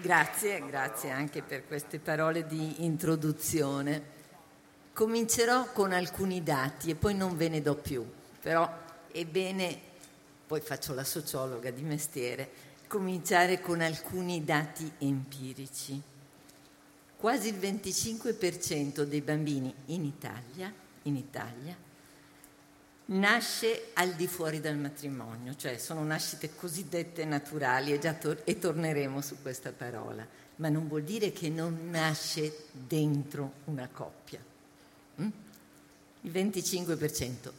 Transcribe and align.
Grazie, 0.00 0.64
grazie 0.64 1.10
anche 1.10 1.42
per 1.42 1.66
queste 1.66 1.98
parole 1.98 2.46
di 2.46 2.84
introduzione. 2.84 4.18
Comincerò 4.94 5.70
con 5.72 5.92
alcuni 5.92 6.42
dati 6.42 6.88
e 6.88 6.94
poi 6.94 7.14
non 7.14 7.36
ve 7.36 7.50
ne 7.50 7.60
do 7.60 7.74
più, 7.74 8.02
però 8.40 8.66
è 9.12 9.24
bene, 9.26 9.78
poi 10.46 10.62
faccio 10.62 10.94
la 10.94 11.04
sociologa 11.04 11.70
di 11.70 11.82
mestiere, 11.82 12.48
cominciare 12.86 13.60
con 13.60 13.82
alcuni 13.82 14.42
dati 14.42 14.90
empirici. 15.00 16.00
Quasi 17.16 17.48
il 17.48 17.56
25% 17.56 19.02
dei 19.02 19.20
bambini 19.20 19.72
in 19.86 20.06
Italia, 20.06 20.72
in 21.02 21.16
Italia 21.16 21.88
nasce 23.10 23.90
al 23.94 24.12
di 24.14 24.26
fuori 24.26 24.60
dal 24.60 24.76
matrimonio, 24.76 25.56
cioè 25.56 25.78
sono 25.78 26.04
nascite 26.04 26.54
cosiddette 26.54 27.24
naturali 27.24 27.92
e, 27.92 28.18
tor- 28.18 28.42
e 28.44 28.58
torneremo 28.58 29.20
su 29.20 29.36
questa 29.42 29.72
parola, 29.72 30.26
ma 30.56 30.68
non 30.68 30.86
vuol 30.86 31.02
dire 31.02 31.32
che 31.32 31.48
non 31.48 31.88
nasce 31.90 32.66
dentro 32.70 33.52
una 33.64 33.88
coppia. 33.90 34.38
Mm? 35.20 35.28
Il 36.22 36.30
25%. 36.30 37.52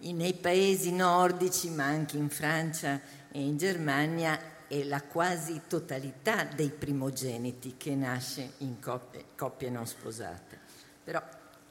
Nei 0.00 0.34
paesi 0.34 0.92
nordici, 0.92 1.70
ma 1.70 1.84
anche 1.84 2.16
in 2.16 2.30
Francia 2.30 3.00
e 3.30 3.40
in 3.40 3.56
Germania, 3.58 4.56
è 4.68 4.84
la 4.84 5.02
quasi 5.02 5.62
totalità 5.66 6.44
dei 6.44 6.68
primogeniti 6.68 7.74
che 7.76 7.94
nasce 7.94 8.52
in 8.58 8.78
coppie, 8.78 9.24
coppie 9.34 9.70
non 9.70 9.86
sposate. 9.86 10.58
Però 11.02 11.20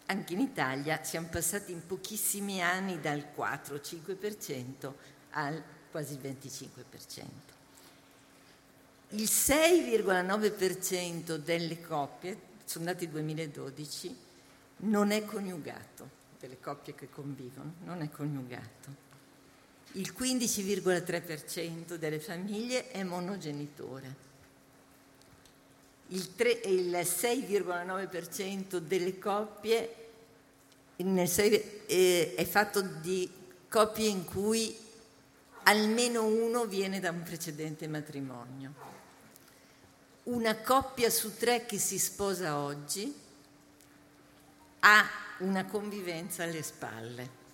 anche 0.08 0.34
in 0.34 0.40
Italia 0.40 1.04
siamo 1.04 1.28
passati 1.28 1.72
in 1.72 1.86
pochissimi 1.86 2.60
anni 2.62 3.00
dal 3.00 3.24
4-5% 3.36 4.92
al 5.32 5.62
quasi 5.92 6.18
25%. 6.22 7.24
Il 9.10 9.24
6,9% 9.24 11.38
delle 11.38 11.82
coppie, 11.82 12.40
sono 12.66 12.86
dati 12.86 13.10
2012, 13.10 14.16
non 14.78 15.12
è 15.12 15.26
coniugato, 15.26 16.10
delle 16.40 16.60
coppie 16.60 16.96
che 16.96 17.10
convivono, 17.10 17.74
non 17.84 18.02
è 18.02 18.10
coniugato. 18.10 19.06
Il 19.94 20.14
15,3% 20.18 21.96
delle 21.96 22.20
famiglie 22.20 22.92
è 22.92 23.04
monogenitore 23.04 24.26
il, 26.10 26.30
il 26.66 26.92
6,9% 26.92 28.78
delle 28.78 29.20
coppie 29.20 30.06
6, 30.98 31.84
eh, 31.86 32.34
è 32.36 32.46
fatto 32.46 32.82
di 32.82 33.30
coppie 33.70 34.08
in 34.08 34.26
cui 34.26 34.76
almeno 35.64 36.26
uno 36.26 36.66
viene 36.66 37.00
da 37.00 37.12
un 37.12 37.22
precedente 37.24 37.88
matrimonio. 37.88 38.86
Una 40.24 40.56
coppia 40.58 41.10
su 41.10 41.36
tre 41.36 41.66
che 41.66 41.78
si 41.78 42.00
sposa 42.00 42.58
oggi 42.58 43.14
ha 44.80 45.10
una 45.40 45.66
convivenza 45.66 46.44
alle 46.44 46.64
spalle. 46.64 47.46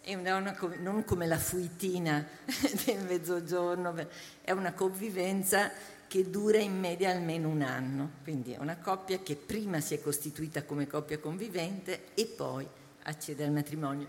È 0.00 0.14
una, 0.14 0.36
una, 0.36 0.56
non 0.78 1.04
come 1.04 1.26
la 1.26 1.38
fuitina 1.38 2.26
del 2.84 3.04
mezzogiorno, 3.04 4.08
è 4.42 4.50
una 4.50 4.72
convivenza 4.74 5.72
che 6.14 6.30
dura 6.30 6.58
in 6.58 6.78
media 6.78 7.10
almeno 7.10 7.48
un 7.48 7.62
anno. 7.62 8.10
Quindi 8.22 8.52
è 8.52 8.58
una 8.58 8.76
coppia 8.76 9.18
che 9.18 9.34
prima 9.34 9.80
si 9.80 9.94
è 9.94 10.00
costituita 10.00 10.62
come 10.62 10.86
coppia 10.86 11.18
convivente 11.18 12.14
e 12.14 12.26
poi 12.26 12.64
accede 13.02 13.42
al 13.42 13.50
matrimonio. 13.50 14.06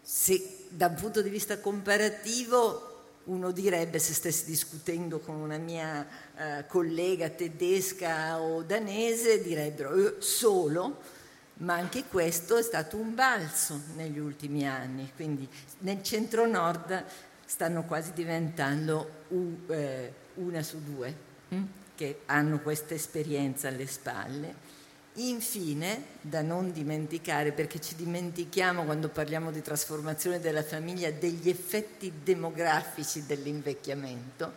Se 0.00 0.66
da 0.68 0.86
un 0.86 0.94
punto 0.94 1.22
di 1.22 1.28
vista 1.28 1.58
comparativo 1.58 2.92
uno 3.24 3.50
direbbe, 3.50 3.98
se 3.98 4.14
stessi 4.14 4.44
discutendo 4.44 5.18
con 5.18 5.34
una 5.34 5.58
mia 5.58 6.06
eh, 6.36 6.66
collega 6.68 7.30
tedesca 7.30 8.40
o 8.40 8.62
danese, 8.62 9.42
direbbero 9.42 9.92
eh, 9.92 10.14
solo, 10.20 11.00
ma 11.54 11.74
anche 11.74 12.04
questo 12.04 12.56
è 12.56 12.62
stato 12.62 12.96
un 12.96 13.12
balzo 13.12 13.80
negli 13.96 14.20
ultimi 14.20 14.68
anni, 14.68 15.10
quindi 15.16 15.48
nel 15.78 16.00
centro-nord 16.00 17.04
stanno 17.44 17.84
quasi 17.84 18.12
diventando 18.12 19.22
eh, 19.68 20.12
una 20.34 20.62
su 20.62 20.82
due 20.82 21.16
mm? 21.54 21.64
che 21.94 22.20
hanno 22.26 22.60
questa 22.60 22.94
esperienza 22.94 23.68
alle 23.68 23.86
spalle. 23.86 24.72
Infine, 25.18 26.06
da 26.20 26.42
non 26.42 26.72
dimenticare, 26.72 27.52
perché 27.52 27.80
ci 27.80 27.94
dimentichiamo 27.94 28.82
quando 28.82 29.08
parliamo 29.08 29.52
di 29.52 29.62
trasformazione 29.62 30.40
della 30.40 30.64
famiglia, 30.64 31.10
degli 31.12 31.48
effetti 31.48 32.12
demografici 32.24 33.24
dell'invecchiamento, 33.24 34.52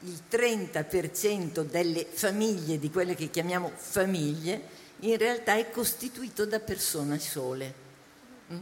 il 0.00 0.20
30% 0.30 1.64
delle 1.64 2.06
famiglie, 2.08 2.78
di 2.78 2.90
quelle 2.90 3.16
che 3.16 3.28
chiamiamo 3.28 3.72
famiglie, 3.74 4.76
in 5.00 5.16
realtà 5.16 5.56
è 5.56 5.68
costituito 5.70 6.46
da 6.46 6.60
persone 6.60 7.18
sole, 7.18 7.74
mm? 8.52 8.58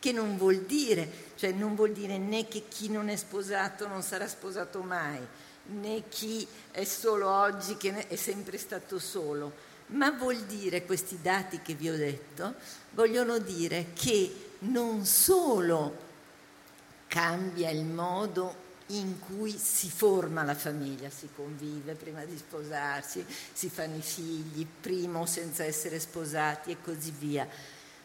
Che 0.00 0.10
non 0.10 0.36
vuol 0.36 0.62
dire, 0.62 1.08
cioè 1.36 1.52
non 1.52 1.76
vuol 1.76 1.92
dire 1.92 2.18
né 2.18 2.48
che 2.48 2.64
chi 2.68 2.88
non 2.88 3.08
è 3.08 3.16
sposato 3.16 3.86
non 3.86 4.02
sarà 4.02 4.26
sposato 4.26 4.82
mai, 4.82 5.20
né 5.66 6.04
chi 6.08 6.46
è 6.72 6.84
solo 6.84 7.28
oggi 7.28 7.76
che 7.76 8.08
è 8.08 8.16
sempre 8.16 8.58
stato 8.58 8.98
solo, 8.98 9.68
ma 9.88 10.10
vuol 10.10 10.38
dire, 10.44 10.84
questi 10.84 11.20
dati 11.20 11.60
che 11.62 11.74
vi 11.74 11.90
ho 11.90 11.96
detto, 11.96 12.54
vogliono 12.90 13.38
dire 13.38 13.88
che 13.92 14.52
non 14.60 15.04
solo 15.04 16.08
cambia 17.06 17.70
il 17.70 17.84
modo 17.84 18.68
in 18.88 19.18
cui 19.18 19.56
si 19.56 19.90
forma 19.90 20.42
la 20.42 20.54
famiglia, 20.54 21.10
si 21.10 21.28
convive 21.34 21.94
prima 21.94 22.24
di 22.24 22.36
sposarsi, 22.36 23.24
si 23.52 23.68
fanno 23.68 23.96
i 23.96 24.02
figli, 24.02 24.66
prima 24.80 25.20
o 25.20 25.26
senza 25.26 25.64
essere 25.64 26.00
sposati 26.00 26.70
e 26.70 26.76
così 26.82 27.12
via, 27.16 27.46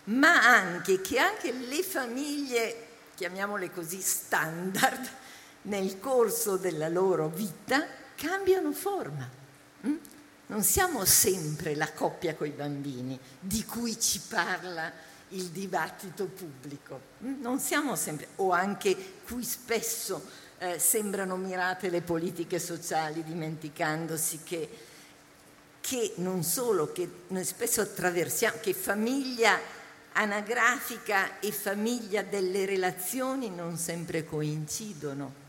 ma 0.06 0.44
anche 0.44 1.02
che 1.02 1.20
anche 1.20 1.52
le 1.52 1.84
famiglie, 1.84 2.88
chiamiamole 3.16 3.72
così, 3.72 4.02
standard, 4.02 5.10
nel 5.64 6.00
corso 6.00 6.58
della 6.58 6.90
loro 6.90 7.28
vita 7.28 7.86
cambiano 8.16 8.72
forma. 8.72 9.28
Mm? 9.88 9.96
Non 10.48 10.64
siamo 10.64 11.06
sempre 11.06 11.76
la 11.76 11.92
coppia 11.92 12.36
coi 12.36 12.52
bambini 12.52 13.20
di 13.40 13.66
cui 13.66 14.00
ci 14.00 14.22
parla 14.28 14.92
il 15.30 15.46
dibattito 15.46 16.26
pubblico, 16.26 17.02
mm? 17.24 17.42
non 17.42 17.60
siamo 17.60 17.96
sempre, 17.96 18.28
o 18.36 18.52
anche 18.52 18.96
cui 19.28 19.44
spesso 19.44 20.24
eh, 20.60 20.78
sembrano 20.78 21.36
mirate 21.36 21.90
le 21.90 22.02
politiche 22.02 22.60
sociali, 22.60 23.24
dimenticandosi 23.24 24.42
che, 24.44 24.70
che 25.82 26.14
non 26.18 26.44
solo, 26.44 26.92
che 26.92 27.10
noi 27.28 27.44
spesso 27.44 27.82
attraversiamo, 27.82 28.58
che 28.62 28.74
famiglia 28.74 29.60
anagrafica 30.18 31.40
e 31.40 31.52
famiglia 31.52 32.22
delle 32.24 32.66
relazioni 32.66 33.50
non 33.50 33.78
sempre 33.78 34.24
coincidono. 34.26 35.44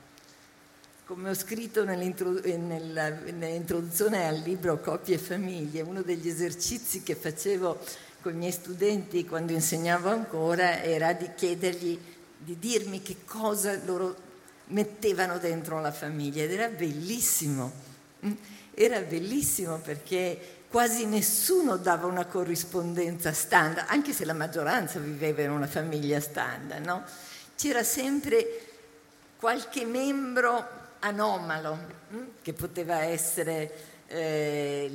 Come 1.04 1.30
ho 1.30 1.34
scritto 1.34 1.84
nell'introduzione 1.84 4.26
al 4.26 4.38
libro 4.38 4.80
Coppie 4.80 5.14
e 5.14 5.18
famiglie, 5.18 5.82
uno 5.82 6.02
degli 6.02 6.26
esercizi 6.28 7.04
che 7.04 7.14
facevo 7.14 7.78
con 8.20 8.32
i 8.32 8.38
miei 8.38 8.50
studenti 8.50 9.24
quando 9.24 9.52
insegnavo 9.52 10.08
ancora 10.08 10.82
era 10.82 11.12
di 11.12 11.30
chiedergli 11.32 11.96
di 12.38 12.58
dirmi 12.58 13.02
che 13.02 13.18
cosa 13.24 13.80
loro 13.84 14.16
mettevano 14.66 15.38
dentro 15.38 15.80
la 15.80 15.92
famiglia. 15.92 16.42
Ed 16.42 16.50
era 16.50 16.68
bellissimo, 16.68 17.70
mm? 18.26 18.32
era 18.74 19.00
bellissimo 19.00 19.78
perché 19.78 20.64
quasi 20.76 21.06
nessuno 21.06 21.78
dava 21.78 22.06
una 22.06 22.26
corrispondenza 22.26 23.32
standard, 23.32 23.86
anche 23.88 24.12
se 24.12 24.26
la 24.26 24.34
maggioranza 24.34 24.98
viveva 24.98 25.40
in 25.40 25.50
una 25.50 25.66
famiglia 25.66 26.20
standard, 26.20 26.84
no? 26.84 27.02
C'era 27.56 27.82
sempre 27.82 28.60
qualche 29.38 29.86
membro 29.86 30.68
anomalo, 30.98 31.78
hm, 32.10 32.24
che 32.42 32.52
poteva 32.52 32.98
essere 32.98 33.72
eh, 34.06 34.90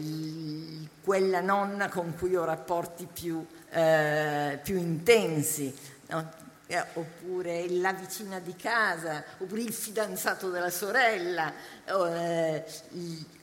quella 1.03 1.41
nonna 1.41 1.89
con 1.89 2.13
cui 2.15 2.35
ho 2.35 2.45
rapporti 2.45 3.07
più, 3.11 3.43
eh, 3.71 4.59
più 4.61 4.77
intensi, 4.77 5.75
no? 6.09 6.40
Eh, 6.71 6.85
oppure 6.93 7.69
la 7.69 7.91
vicina 7.91 8.39
di 8.39 8.55
casa, 8.55 9.23
oppure 9.39 9.61
il 9.61 9.73
fidanzato 9.73 10.49
della 10.49 10.69
sorella, 10.69 11.53
eh, 11.83 12.63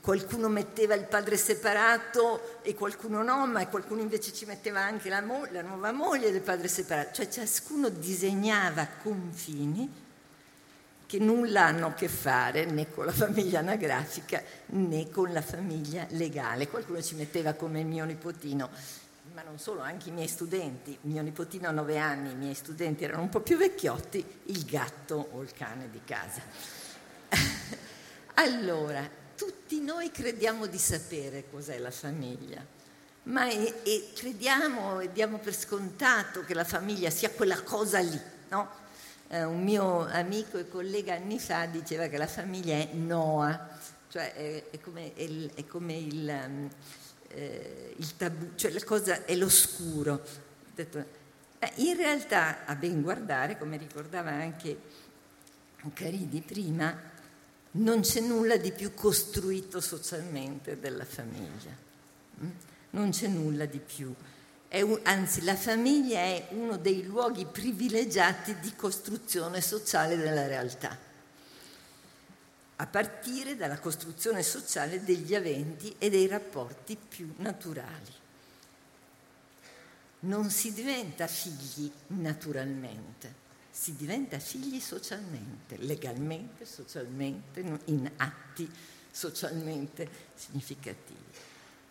qualcuno 0.01 0.49
metteva 0.49 0.95
il 0.95 1.05
padre 1.05 1.37
separato 1.37 2.61
e 2.63 2.75
qualcuno 2.75 3.23
no, 3.23 3.47
ma 3.47 3.67
qualcuno 3.67 4.01
invece 4.01 4.33
ci 4.33 4.47
metteva 4.47 4.81
anche 4.81 5.11
la, 5.11 5.21
mo- 5.21 5.47
la 5.51 5.61
nuova 5.61 5.93
moglie 5.93 6.33
del 6.33 6.41
padre 6.41 6.69
separato, 6.69 7.17
cioè 7.17 7.29
ciascuno 7.29 7.91
disegnava 7.91 8.89
confini 9.03 10.07
che 11.05 11.19
nulla 11.19 11.65
hanno 11.65 11.89
a 11.89 11.93
che 11.93 12.09
fare 12.09 12.65
né 12.65 12.91
con 12.91 13.05
la 13.05 13.13
famiglia 13.13 13.59
anagrafica 13.61 14.43
né 14.67 15.11
con 15.11 15.33
la 15.33 15.43
famiglia 15.43 16.07
legale. 16.11 16.69
Qualcuno 16.69 17.03
ci 17.03 17.15
metteva 17.15 17.53
come 17.55 17.83
mio 17.83 18.05
nipotino, 18.05 18.69
ma 19.38 19.44
non 19.44 19.61
solo, 19.61 19.82
anche 19.82 20.08
i 20.08 20.12
miei 20.12 20.26
studenti. 20.26 20.99
Mio 21.02 21.23
nipotino 21.23 21.69
ha 21.69 21.70
nove 21.70 21.96
anni, 21.96 22.32
i 22.32 22.35
miei 22.35 22.55
studenti 22.55 23.05
erano 23.05 23.23
un 23.23 23.29
po' 23.29 23.38
più 23.38 23.56
vecchiotti, 23.56 24.25
il 24.46 24.64
gatto 24.64 25.29
o 25.31 25.43
il 25.43 25.52
cane 25.52 25.88
di 25.90 26.00
casa. 26.05 26.43
allora, 28.35 29.08
tutti 29.37 29.81
noi 29.81 30.11
crediamo 30.11 30.67
di 30.67 30.79
sapere 30.79 31.44
cos'è 31.49 31.79
la 31.79 31.93
famiglia, 31.93 32.67
ma 33.25 33.46
è, 33.46 33.82
è, 33.85 34.12
crediamo 34.12 34.99
e 34.99 35.12
diamo 35.12 35.38
per 35.38 35.55
scontato 35.55 36.43
che 36.43 36.55
la 36.55 36.64
famiglia 36.64 37.08
sia 37.08 37.31
quella 37.31 37.62
cosa 37.62 38.00
lì, 38.00 38.20
no? 38.49 38.69
eh, 39.29 39.44
un 39.44 39.62
mio 39.62 40.05
amico 40.05 40.58
e 40.58 40.69
collega 40.69 41.14
anni 41.14 41.38
fa 41.38 41.67
diceva 41.67 42.08
che 42.08 42.17
la 42.17 42.26
famiglia 42.26 42.75
è 42.75 42.88
Noah, 42.93 43.69
cioè 44.08 44.34
è, 44.34 44.70
è 44.70 44.81
come, 44.81 45.14
è, 45.14 45.64
come 45.64 45.96
il, 45.96 46.29
um, 46.29 46.69
eh, 47.29 47.95
il, 47.97 48.17
tabù, 48.17 48.55
cioè 48.55 48.71
la 48.71 48.85
cosa 48.85 49.25
è 49.25 49.35
l'oscuro. 49.35 50.23
Eh, 50.75 51.73
in 51.77 51.97
realtà, 51.97 52.65
a 52.65 52.75
ben 52.75 53.03
guardare, 53.03 53.59
come 53.59 53.77
ricordava 53.77 54.31
anche 54.31 54.79
Caridi 55.93 56.41
prima, 56.41 56.97
non 57.73 58.01
c'è 58.01 58.21
nulla 58.21 58.57
di 58.57 58.73
più 58.73 58.95
costruito 58.95 59.81
socialmente 59.81 60.79
della 60.79 61.05
famiglia. 61.05 61.71
Mm? 62.43 62.51
Non 62.91 63.11
c'è 63.11 63.29
nulla 63.29 63.67
di 63.67 63.79
più. 63.79 64.15
Un, 64.71 65.01
anzi, 65.05 65.43
la 65.45 65.57
famiglia 65.57 66.19
è 66.19 66.49
uno 66.51 66.77
dei 66.77 67.05
luoghi 67.05 67.47
privilegiati 67.47 68.57
di 68.61 68.75
costruzione 68.77 69.61
sociale 69.61 70.17
della 70.17 70.47
realtà, 70.47 70.97
a 72.81 72.87
partire 72.87 73.57
dalla 73.57 73.79
costruzione 73.79 74.43
sociale 74.43 75.03
degli 75.03 75.35
aventi 75.35 75.95
e 75.99 76.11
dei 76.11 76.27
rapporti 76.27 76.97
più 76.97 77.33
naturali. 77.39 78.13
Non 80.21 80.51
si 80.51 80.73
diventa 80.73 81.27
figli 81.27 81.91
naturalmente 82.09 83.47
si 83.79 83.95
diventa 83.95 84.41
figli 84.41 84.81
socialmente, 84.81 85.77
legalmente, 85.77 86.65
socialmente, 86.65 87.61
in 87.85 88.11
atti 88.17 88.69
socialmente 89.09 90.09
significativi. 90.35 91.23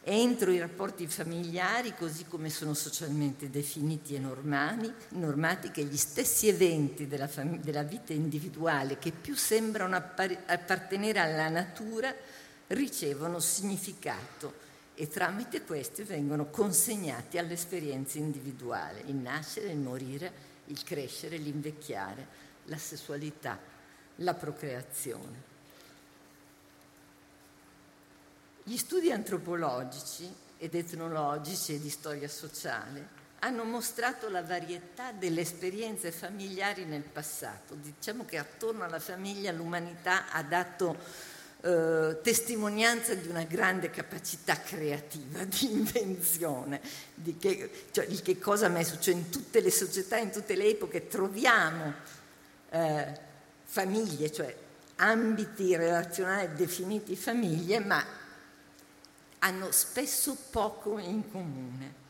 Entro 0.10 0.52
i 0.52 0.58
rapporti 0.58 1.06
familiari, 1.06 1.94
così 1.94 2.24
come 2.28 2.50
sono 2.50 2.74
socialmente 2.74 3.50
definiti 3.50 4.16
e 4.16 4.20
normali, 4.20 4.90
normati, 5.10 5.70
che 5.70 5.84
gli 5.84 5.98
stessi 5.98 6.48
eventi 6.48 7.08
della, 7.08 7.28
fam- 7.28 7.60
della 7.60 7.84
vita 7.84 8.14
individuale 8.14 9.00
che 9.00 9.12
più 9.12 9.36
sembrano 9.36 9.98
appar- 9.98 10.50
appartenere 10.50 11.20
alla 11.20 11.50
natura 11.50 12.16
ricevono 12.68 13.40
significato 13.40 14.54
e 14.96 15.10
tramite 15.10 15.64
questi 15.64 16.04
vengono 16.04 16.46
consegnati 16.46 17.38
all'esperienza 17.38 18.18
individuale, 18.18 19.04
il 19.08 19.16
nascere, 19.16 19.72
il 19.72 19.78
morire, 19.78 20.32
il 20.68 20.82
crescere, 20.84 21.36
l'invecchiare, 21.36 22.26
la 22.68 22.78
sessualità, 22.78 23.60
la 24.16 24.34
procreazione. 24.34 25.57
Gli 28.68 28.76
studi 28.76 29.14
antropologici 29.14 30.30
ed 30.58 30.76
etnologici 30.76 31.76
e 31.76 31.80
di 31.80 31.90
storia 31.90 32.28
sociale 32.28 33.08
hanno 33.40 33.64
mostrato 33.64 34.28
la 34.28 34.44
varietà 34.44 35.14
delle 35.14 35.40
esperienze 35.40 36.12
familiari 36.12 36.84
nel 36.84 37.04
passato. 37.04 37.76
Diciamo 37.76 38.26
che 38.26 38.38
attorno 38.38 38.84
alla 38.84 39.00
famiglia 39.00 39.54
l'umanità 39.54 40.30
ha 40.32 40.44
dato 40.44 40.98
eh, 41.62 42.18
testimonianza 42.22 43.14
di 43.14 43.30
una 43.30 43.44
grande 43.44 43.90
capacità 43.90 44.60
creativa, 44.60 45.46
di 45.48 45.72
invenzione, 45.72 46.82
di 47.14 47.38
che, 47.38 47.88
cioè, 47.92 48.06
di 48.06 48.22
che 48.22 48.38
cosa 48.38 48.68
messo, 48.68 49.00
cioè 49.00 49.14
in 49.14 49.30
tutte 49.30 49.62
le 49.62 49.72
società, 49.72 50.18
in 50.18 50.30
tutte 50.30 50.58
le 50.58 50.66
epoche 50.66 51.08
troviamo 51.08 51.94
eh, 52.72 53.20
famiglie, 53.64 54.30
cioè 54.30 54.54
ambiti 54.98 55.74
relazionali 55.74 56.54
definiti 56.54 57.16
famiglie, 57.16 57.80
ma 57.80 58.26
hanno 59.40 59.72
spesso 59.72 60.36
poco 60.50 60.98
in 61.00 61.30
comune. 61.32 62.06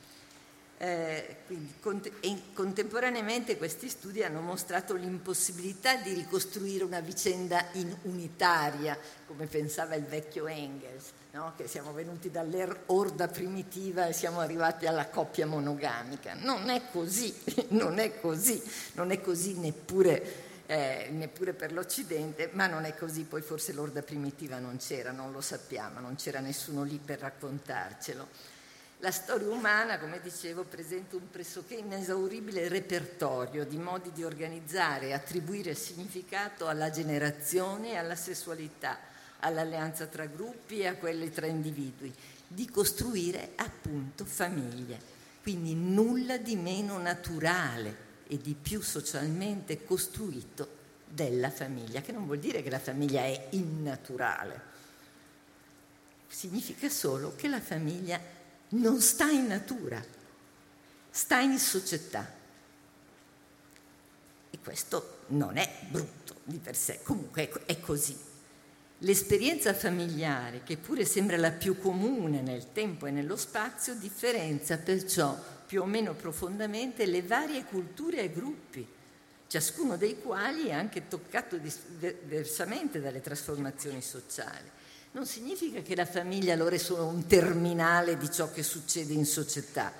Eh, 0.80 1.38
quindi, 1.48 1.74
cont- 1.80 2.12
contemporaneamente 2.54 3.58
questi 3.58 3.90
studi 3.90 4.22
hanno 4.24 4.42
mostrato 4.42 4.94
l'impossibilità 4.94 5.96
di 5.96 6.14
ricostruire 6.14 6.84
una 6.84 7.00
vicenda 7.00 7.66
in 7.74 7.96
unitaria, 8.04 8.96
come 9.26 9.48
pensava 9.48 9.96
il 9.96 10.04
vecchio 10.04 10.46
Engels, 10.46 11.06
no? 11.32 11.54
che 11.58 11.68
siamo 11.68 11.94
venuti 11.94 12.30
dall'orda 12.30 13.28
primitiva 13.28 14.06
e 14.06 14.14
siamo 14.14 14.40
arrivati 14.40 14.86
alla 14.86 15.08
coppia 15.08 15.48
monogamica. 15.48 16.36
Non 16.36 16.70
è 16.70 16.84
così, 16.92 17.34
non 17.70 17.98
è 17.98 18.20
così, 18.20 18.62
non 18.94 19.10
è 19.10 19.20
così 19.20 19.58
neppure, 19.58 20.47
eh, 20.68 21.08
neppure 21.12 21.54
per 21.54 21.72
l'Occidente, 21.72 22.50
ma 22.54 22.68
non 22.68 22.84
è 22.84 22.94
così, 22.94 23.24
poi 23.24 23.42
forse 23.42 23.72
l'orda 23.74 24.02
primitiva 24.04 24.60
non 24.60 24.78
c'era, 24.78 25.12
non 25.12 25.32
lo 25.32 25.42
sappiamo, 25.42 26.00
non 26.02 26.16
c'era 26.16 26.40
nessuno 26.40 26.84
lì 26.84 27.00
per 27.04 27.20
raccontarcelo. 27.20 28.56
La 29.00 29.12
storia 29.12 29.50
umana, 29.50 29.98
come 29.98 30.20
dicevo, 30.20 30.64
presenta 30.64 31.16
un 31.16 31.30
pressoché 31.30 31.76
inesauribile 31.76 32.68
repertorio 32.68 33.64
di 33.64 33.78
modi 33.78 34.12
di 34.12 34.24
organizzare 34.24 35.08
e 35.08 35.14
attribuire 35.14 35.74
significato 35.74 36.68
alla 36.68 36.90
generazione 36.90 37.92
e 37.92 37.96
alla 37.96 38.16
sessualità, 38.16 38.98
all'alleanza 39.40 40.08
tra 40.08 40.26
gruppi 40.26 40.80
e 40.80 40.88
a 40.88 40.96
quelle 40.96 41.32
tra 41.32 41.46
individui, 41.46 42.14
di 42.48 42.70
costruire 42.70 43.52
appunto 43.56 44.26
famiglie. 44.26 45.16
Quindi 45.44 45.76
nulla 45.76 46.38
di 46.38 46.56
meno 46.56 46.98
naturale 46.98 48.07
e 48.28 48.38
di 48.38 48.54
più 48.54 48.82
socialmente 48.82 49.84
costruito 49.84 50.76
della 51.08 51.50
famiglia, 51.50 52.02
che 52.02 52.12
non 52.12 52.26
vuol 52.26 52.40
dire 52.40 52.62
che 52.62 52.70
la 52.70 52.80
famiglia 52.80 53.22
è 53.22 53.48
innaturale, 53.52 54.62
significa 56.28 56.90
solo 56.90 57.36
che 57.36 57.48
la 57.48 57.62
famiglia 57.62 58.20
non 58.70 59.00
sta 59.00 59.30
in 59.30 59.48
natura, 59.48 60.04
sta 61.10 61.40
in 61.40 61.58
società. 61.58 62.36
E 64.50 64.60
questo 64.62 65.20
non 65.28 65.58
è 65.58 65.86
brutto 65.90 66.36
di 66.44 66.58
per 66.58 66.76
sé, 66.76 67.00
comunque 67.04 67.50
è 67.66 67.80
così. 67.80 68.26
L'esperienza 69.02 69.74
familiare, 69.74 70.64
che 70.64 70.76
pure 70.76 71.06
sembra 71.06 71.38
la 71.38 71.52
più 71.52 71.78
comune 71.80 72.42
nel 72.42 72.72
tempo 72.72 73.06
e 73.06 73.12
nello 73.12 73.36
spazio, 73.36 73.94
differenzia 73.96 74.78
perciò 74.78 75.38
più 75.68 75.82
o 75.82 75.86
meno 75.86 76.14
profondamente 76.14 77.06
le 77.06 77.22
varie 77.22 77.66
culture 77.66 78.22
e 78.22 78.32
gruppi, 78.32 78.88
ciascuno 79.48 79.98
dei 79.98 80.20
quali 80.20 80.68
è 80.68 80.72
anche 80.72 81.08
toccato 81.08 81.58
diversamente 81.58 83.00
dalle 83.00 83.22
trasformazioni 83.22 84.02
sociali 84.02 84.76
non 85.18 85.26
significa 85.26 85.82
che 85.82 85.96
la 85.96 86.06
famiglia 86.06 86.54
allora 86.54 86.76
è 86.76 86.78
solo 86.78 87.06
un 87.06 87.26
terminale 87.26 88.18
di 88.18 88.30
ciò 88.32 88.52
che 88.52 88.62
succede 88.62 89.14
in 89.14 89.26
società, 89.26 89.92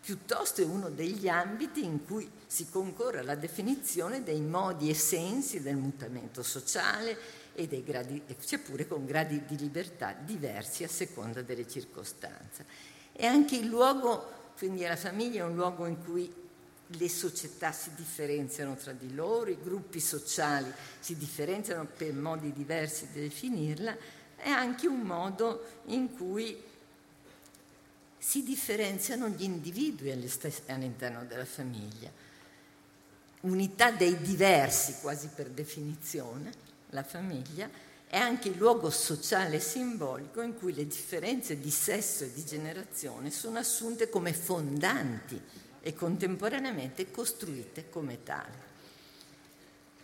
piuttosto 0.00 0.62
è 0.62 0.64
uno 0.64 0.88
degli 0.88 1.28
ambiti 1.28 1.84
in 1.84 2.06
cui 2.06 2.30
si 2.46 2.66
concorre 2.70 3.18
alla 3.18 3.34
definizione 3.34 4.22
dei 4.22 4.40
modi 4.40 4.88
e 4.88 4.94
sensi 4.94 5.60
del 5.60 5.76
mutamento 5.76 6.42
sociale 6.42 7.18
e 7.54 7.66
dei 7.66 7.82
gradi, 7.82 8.22
sia 8.38 8.58
pure 8.58 8.86
con 8.86 9.04
gradi 9.04 9.42
di 9.46 9.58
libertà 9.58 10.16
diversi 10.18 10.84
a 10.84 10.88
seconda 10.88 11.42
delle 11.42 11.68
circostanze. 11.68 12.64
E 13.12 13.26
anche 13.26 13.56
il 13.56 13.66
luogo, 13.66 14.35
quindi 14.56 14.82
la 14.82 14.96
famiglia 14.96 15.40
è 15.40 15.46
un 15.46 15.54
luogo 15.54 15.86
in 15.86 16.02
cui 16.02 16.32
le 16.86 17.08
società 17.08 17.72
si 17.72 17.90
differenziano 17.94 18.74
tra 18.76 18.92
di 18.92 19.12
loro, 19.14 19.50
i 19.50 19.58
gruppi 19.60 20.00
sociali 20.00 20.72
si 21.00 21.16
differenziano 21.16 21.84
per 21.84 22.12
modi 22.14 22.52
diversi 22.52 23.08
di 23.12 23.20
definirla, 23.20 23.96
è 24.36 24.48
anche 24.48 24.86
un 24.86 25.00
modo 25.00 25.82
in 25.86 26.14
cui 26.14 26.62
si 28.18 28.42
differenziano 28.42 29.28
gli 29.28 29.42
individui 29.42 30.10
all'interno 30.10 31.24
della 31.24 31.44
famiglia. 31.44 32.10
Unità 33.40 33.90
dei 33.90 34.16
diversi, 34.20 34.96
quasi 35.00 35.28
per 35.34 35.48
definizione, 35.50 36.52
la 36.90 37.02
famiglia 37.02 37.68
è 38.08 38.16
anche 38.16 38.48
il 38.48 38.56
luogo 38.56 38.88
sociale 38.90 39.56
e 39.56 39.60
simbolico 39.60 40.40
in 40.40 40.56
cui 40.56 40.72
le 40.72 40.86
differenze 40.86 41.58
di 41.58 41.70
sesso 41.70 42.24
e 42.24 42.32
di 42.32 42.44
generazione 42.44 43.30
sono 43.30 43.58
assunte 43.58 44.08
come 44.08 44.32
fondanti 44.32 45.40
e 45.80 45.94
contemporaneamente 45.94 47.10
costruite 47.10 47.88
come 47.90 48.22
tali. 48.22 48.64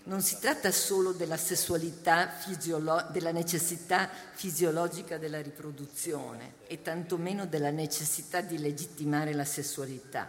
Non 0.05 0.21
si 0.21 0.39
tratta 0.41 0.73
solo 0.73 1.13
della 1.13 1.37
sessualità, 1.37 2.29
fisiolo- 2.29 3.07
della 3.13 3.31
necessità 3.31 4.11
fisiologica 4.33 5.17
della 5.17 5.41
riproduzione 5.41 6.55
e 6.67 6.83
tantomeno 6.83 7.47
della 7.47 7.71
necessità 7.71 8.41
di 8.41 8.59
legittimare 8.59 9.33
la 9.33 9.45
sessualità. 9.45 10.29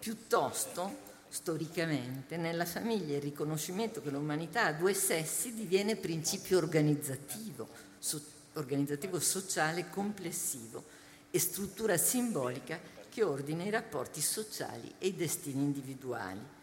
Piuttosto, 0.00 1.04
storicamente, 1.28 2.36
nella 2.36 2.64
famiglia 2.64 3.16
il 3.16 3.22
riconoscimento 3.22 4.00
che 4.00 4.10
l'umanità 4.10 4.66
ha 4.66 4.72
due 4.72 4.94
sessi 4.94 5.54
diviene 5.54 5.96
principio 5.96 6.58
organizzativo, 6.58 7.68
so- 7.98 8.22
organizzativo 8.54 9.20
sociale 9.20 9.90
complessivo 9.90 10.84
e 11.30 11.38
struttura 11.38 11.96
simbolica 11.96 12.78
che 13.08 13.22
ordina 13.22 13.64
i 13.64 13.70
rapporti 13.70 14.20
sociali 14.20 14.94
e 14.98 15.08
i 15.08 15.16
destini 15.16 15.62
individuali 15.62 16.54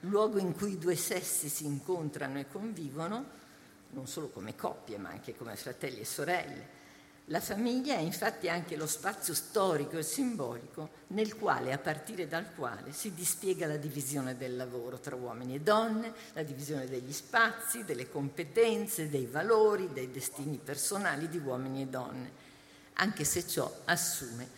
luogo 0.00 0.38
in 0.38 0.54
cui 0.54 0.72
i 0.72 0.78
due 0.78 0.94
sessi 0.94 1.48
si 1.48 1.64
incontrano 1.64 2.38
e 2.38 2.48
convivono, 2.48 3.36
non 3.90 4.06
solo 4.06 4.28
come 4.28 4.54
coppie 4.54 4.98
ma 4.98 5.10
anche 5.10 5.36
come 5.36 5.56
fratelli 5.56 6.00
e 6.00 6.04
sorelle. 6.04 6.76
La 7.30 7.40
famiglia 7.40 7.94
è 7.94 8.00
infatti 8.00 8.48
anche 8.48 8.74
lo 8.74 8.86
spazio 8.86 9.34
storico 9.34 9.98
e 9.98 10.02
simbolico 10.02 10.88
nel 11.08 11.36
quale, 11.36 11.74
a 11.74 11.78
partire 11.78 12.26
dal 12.26 12.54
quale, 12.54 12.92
si 12.92 13.12
dispiega 13.12 13.66
la 13.66 13.76
divisione 13.76 14.34
del 14.38 14.56
lavoro 14.56 14.98
tra 14.98 15.14
uomini 15.14 15.56
e 15.56 15.60
donne, 15.60 16.14
la 16.32 16.42
divisione 16.42 16.86
degli 16.86 17.12
spazi, 17.12 17.84
delle 17.84 18.08
competenze, 18.08 19.10
dei 19.10 19.26
valori, 19.26 19.92
dei 19.92 20.10
destini 20.10 20.56
personali 20.56 21.28
di 21.28 21.36
uomini 21.36 21.82
e 21.82 21.86
donne, 21.86 22.30
anche 22.94 23.24
se 23.24 23.46
ciò 23.46 23.70
assume 23.84 24.48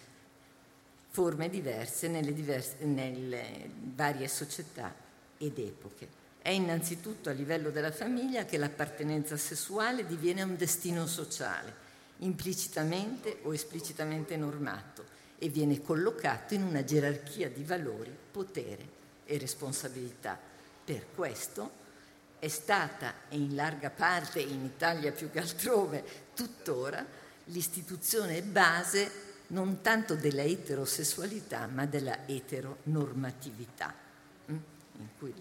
forme 1.09 1.51
diverse 1.51 2.07
nelle, 2.07 2.33
diverse, 2.33 2.85
nelle 2.85 3.69
varie 3.97 4.29
società 4.29 4.95
ed 5.39 5.59
epoche. 5.59 6.19
È 6.41 6.51
innanzitutto 6.51 7.31
a 7.31 7.33
livello 7.33 7.71
della 7.71 7.91
famiglia 7.91 8.45
che 8.45 8.59
l'appartenenza 8.59 9.37
sessuale 9.37 10.07
diviene 10.07 10.43
un 10.43 10.57
destino 10.57 11.09
sociale 11.09 11.89
implicitamente 12.21 13.39
o 13.43 13.53
esplicitamente 13.53 14.37
normato 14.37 15.19
e 15.39 15.49
viene 15.49 15.81
collocato 15.81 16.55
in 16.55 16.63
una 16.63 16.85
gerarchia 16.85 17.49
di 17.49 17.65
valori, 17.65 18.15
potere 18.31 18.99
e 19.25 19.39
responsabilità. 19.39 20.39
Per 20.85 21.07
questo 21.15 21.79
è 22.39 22.49
stata, 22.49 23.15
e 23.29 23.37
in 23.37 23.55
larga 23.55 23.91
parte 23.91 24.41
in 24.41 24.65
Italia 24.65 25.13
più 25.13 25.31
che 25.31 25.41
altrove, 25.41 26.05
tuttora, 26.35 27.05
l'istituzione 27.45 28.43
base 28.43 29.29
non 29.49 29.81
tanto 29.81 30.15
della 30.15 30.43
eterosessualità, 30.43 31.67
ma 31.67 31.87
della 31.87 32.27
eteronormatività, 32.27 33.95
mm? 34.51 34.57
in 34.99 35.09
cui 35.19 35.35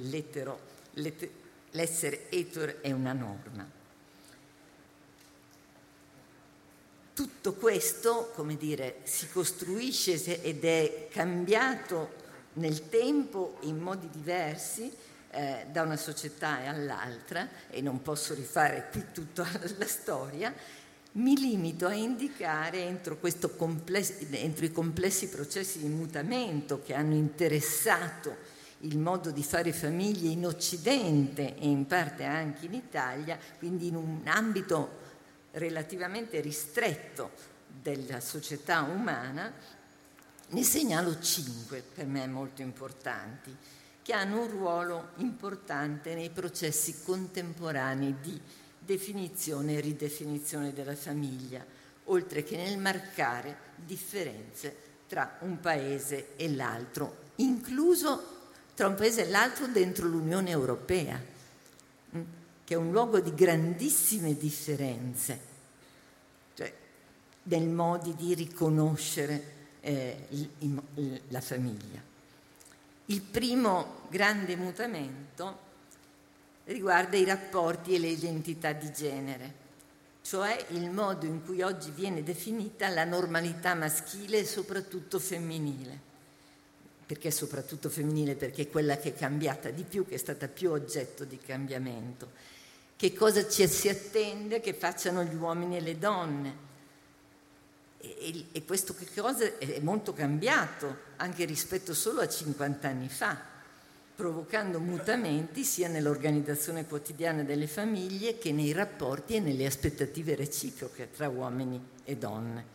l'essere 1.71 2.29
etero 2.29 2.81
è 2.81 2.91
una 2.91 3.13
norma. 3.13 3.78
Tutto 7.19 7.51
questo, 7.55 8.31
come 8.33 8.55
dire, 8.55 8.99
si 9.03 9.27
costruisce 9.27 10.41
ed 10.41 10.63
è 10.63 11.09
cambiato 11.11 12.11
nel 12.53 12.87
tempo 12.87 13.57
in 13.63 13.77
modi 13.77 14.07
diversi 14.09 14.89
eh, 15.31 15.65
da 15.69 15.81
una 15.81 15.97
società 15.97 16.59
all'altra, 16.65 17.45
e 17.69 17.81
non 17.81 18.01
posso 18.01 18.33
rifare 18.33 18.87
qui 18.89 19.03
tutta 19.11 19.45
la 19.77 19.85
storia, 19.85 20.53
mi 21.13 21.35
limito 21.35 21.87
a 21.87 21.93
indicare 21.93 22.85
entro, 22.85 23.19
complessi, 23.57 24.25
entro 24.31 24.63
i 24.63 24.71
complessi 24.71 25.27
processi 25.27 25.79
di 25.79 25.89
mutamento 25.89 26.81
che 26.81 26.93
hanno 26.93 27.15
interessato 27.15 28.33
il 28.83 28.97
modo 28.97 29.29
di 29.31 29.43
fare 29.43 29.73
famiglie 29.73 30.29
in 30.29 30.45
Occidente 30.45 31.57
e 31.57 31.67
in 31.67 31.85
parte 31.85 32.23
anche 32.23 32.67
in 32.67 32.75
Italia, 32.75 33.37
quindi 33.57 33.87
in 33.87 33.97
un 33.97 34.21
ambito 34.23 35.07
relativamente 35.51 36.39
ristretto 36.41 37.31
della 37.81 38.19
società 38.19 38.81
umana, 38.81 39.51
ne 40.49 40.63
segnalo 40.63 41.19
cinque 41.19 41.81
per 41.81 42.05
me 42.05 42.25
molto 42.27 42.61
importanti, 42.61 43.55
che 44.01 44.13
hanno 44.13 44.41
un 44.41 44.49
ruolo 44.49 45.09
importante 45.17 46.15
nei 46.15 46.29
processi 46.29 47.03
contemporanei 47.03 48.15
di 48.19 48.39
definizione 48.79 49.75
e 49.75 49.81
ridefinizione 49.81 50.73
della 50.73 50.95
famiglia, 50.95 51.63
oltre 52.05 52.43
che 52.43 52.57
nel 52.57 52.79
marcare 52.79 53.57
differenze 53.75 54.87
tra 55.07 55.37
un 55.41 55.59
paese 55.59 56.35
e 56.35 56.53
l'altro, 56.53 57.27
incluso 57.35 58.37
tra 58.73 58.87
un 58.87 58.95
paese 58.95 59.27
e 59.27 59.29
l'altro 59.29 59.67
dentro 59.67 60.07
l'Unione 60.07 60.49
Europea 60.49 61.28
che 62.69 62.75
è 62.75 62.77
un 62.77 62.91
luogo 62.91 63.19
di 63.19 63.33
grandissime 63.33 64.37
differenze, 64.37 65.39
cioè 66.53 66.71
nel 67.41 67.67
modo 67.67 68.11
di 68.11 68.35
riconoscere 68.35 69.43
eh, 69.81 70.49
la 71.29 71.41
famiglia. 71.41 71.99
Il 73.05 73.21
primo 73.21 74.01
grande 74.09 74.55
mutamento 74.55 75.57
riguarda 76.65 77.17
i 77.17 77.25
rapporti 77.25 77.95
e 77.95 77.97
le 77.97 78.09
identità 78.09 78.71
di 78.73 78.93
genere, 78.93 79.53
cioè 80.21 80.63
il 80.69 80.91
modo 80.91 81.25
in 81.25 81.43
cui 81.43 81.63
oggi 81.63 81.89
viene 81.89 82.21
definita 82.21 82.87
la 82.89 83.03
normalità 83.03 83.73
maschile 83.73 84.41
e 84.41 84.45
soprattutto 84.45 85.17
femminile. 85.17 85.99
Perché 87.07 87.31
soprattutto 87.31 87.89
femminile? 87.89 88.35
Perché 88.35 88.61
è 88.61 88.69
quella 88.69 88.97
che 88.97 89.15
è 89.15 89.15
cambiata 89.15 89.71
di 89.71 89.81
più, 89.81 90.05
che 90.05 90.13
è 90.13 90.19
stata 90.19 90.47
più 90.47 90.69
oggetto 90.69 91.25
di 91.25 91.39
cambiamento 91.39 92.57
che 92.99 93.13
cosa 93.13 93.47
ci 93.47 93.65
si 93.65 93.87
attende 93.87 94.59
che 94.59 94.73
facciano 94.73 95.23
gli 95.23 95.33
uomini 95.33 95.77
e 95.77 95.79
le 95.79 95.97
donne. 95.97 96.53
E, 97.97 98.47
e 98.51 98.65
questo 98.65 98.93
che 98.93 99.07
cosa 99.15 99.57
è 99.57 99.79
molto 99.79 100.11
cambiato 100.11 100.97
anche 101.15 101.45
rispetto 101.45 101.93
solo 101.93 102.19
a 102.19 102.27
50 102.27 102.89
anni 102.89 103.07
fa, 103.07 103.37
provocando 104.13 104.81
mutamenti 104.81 105.63
sia 105.63 105.87
nell'organizzazione 105.87 106.87
quotidiana 106.87 107.43
delle 107.43 107.67
famiglie 107.67 108.37
che 108.37 108.51
nei 108.51 108.73
rapporti 108.73 109.35
e 109.35 109.39
nelle 109.39 109.65
aspettative 109.65 110.35
reciproche 110.35 111.09
tra 111.09 111.29
uomini 111.29 111.81
e 112.03 112.17
donne. 112.17 112.65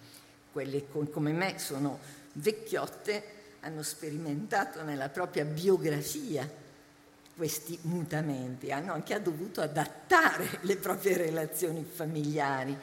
Quelle 0.52 0.86
come 0.88 1.32
me 1.32 1.58
sono 1.58 1.98
vecchiotte, 2.32 3.24
hanno 3.60 3.82
sperimentato 3.82 4.82
nella 4.82 5.10
propria 5.10 5.44
biografia 5.44 6.62
questi 7.36 7.78
mutamenti, 7.82 8.70
hanno 8.70 8.92
anche 8.92 9.14
dovuto 9.20 9.60
adattare 9.60 10.58
le 10.62 10.76
proprie 10.76 11.16
relazioni 11.16 11.84
familiari 11.84 12.76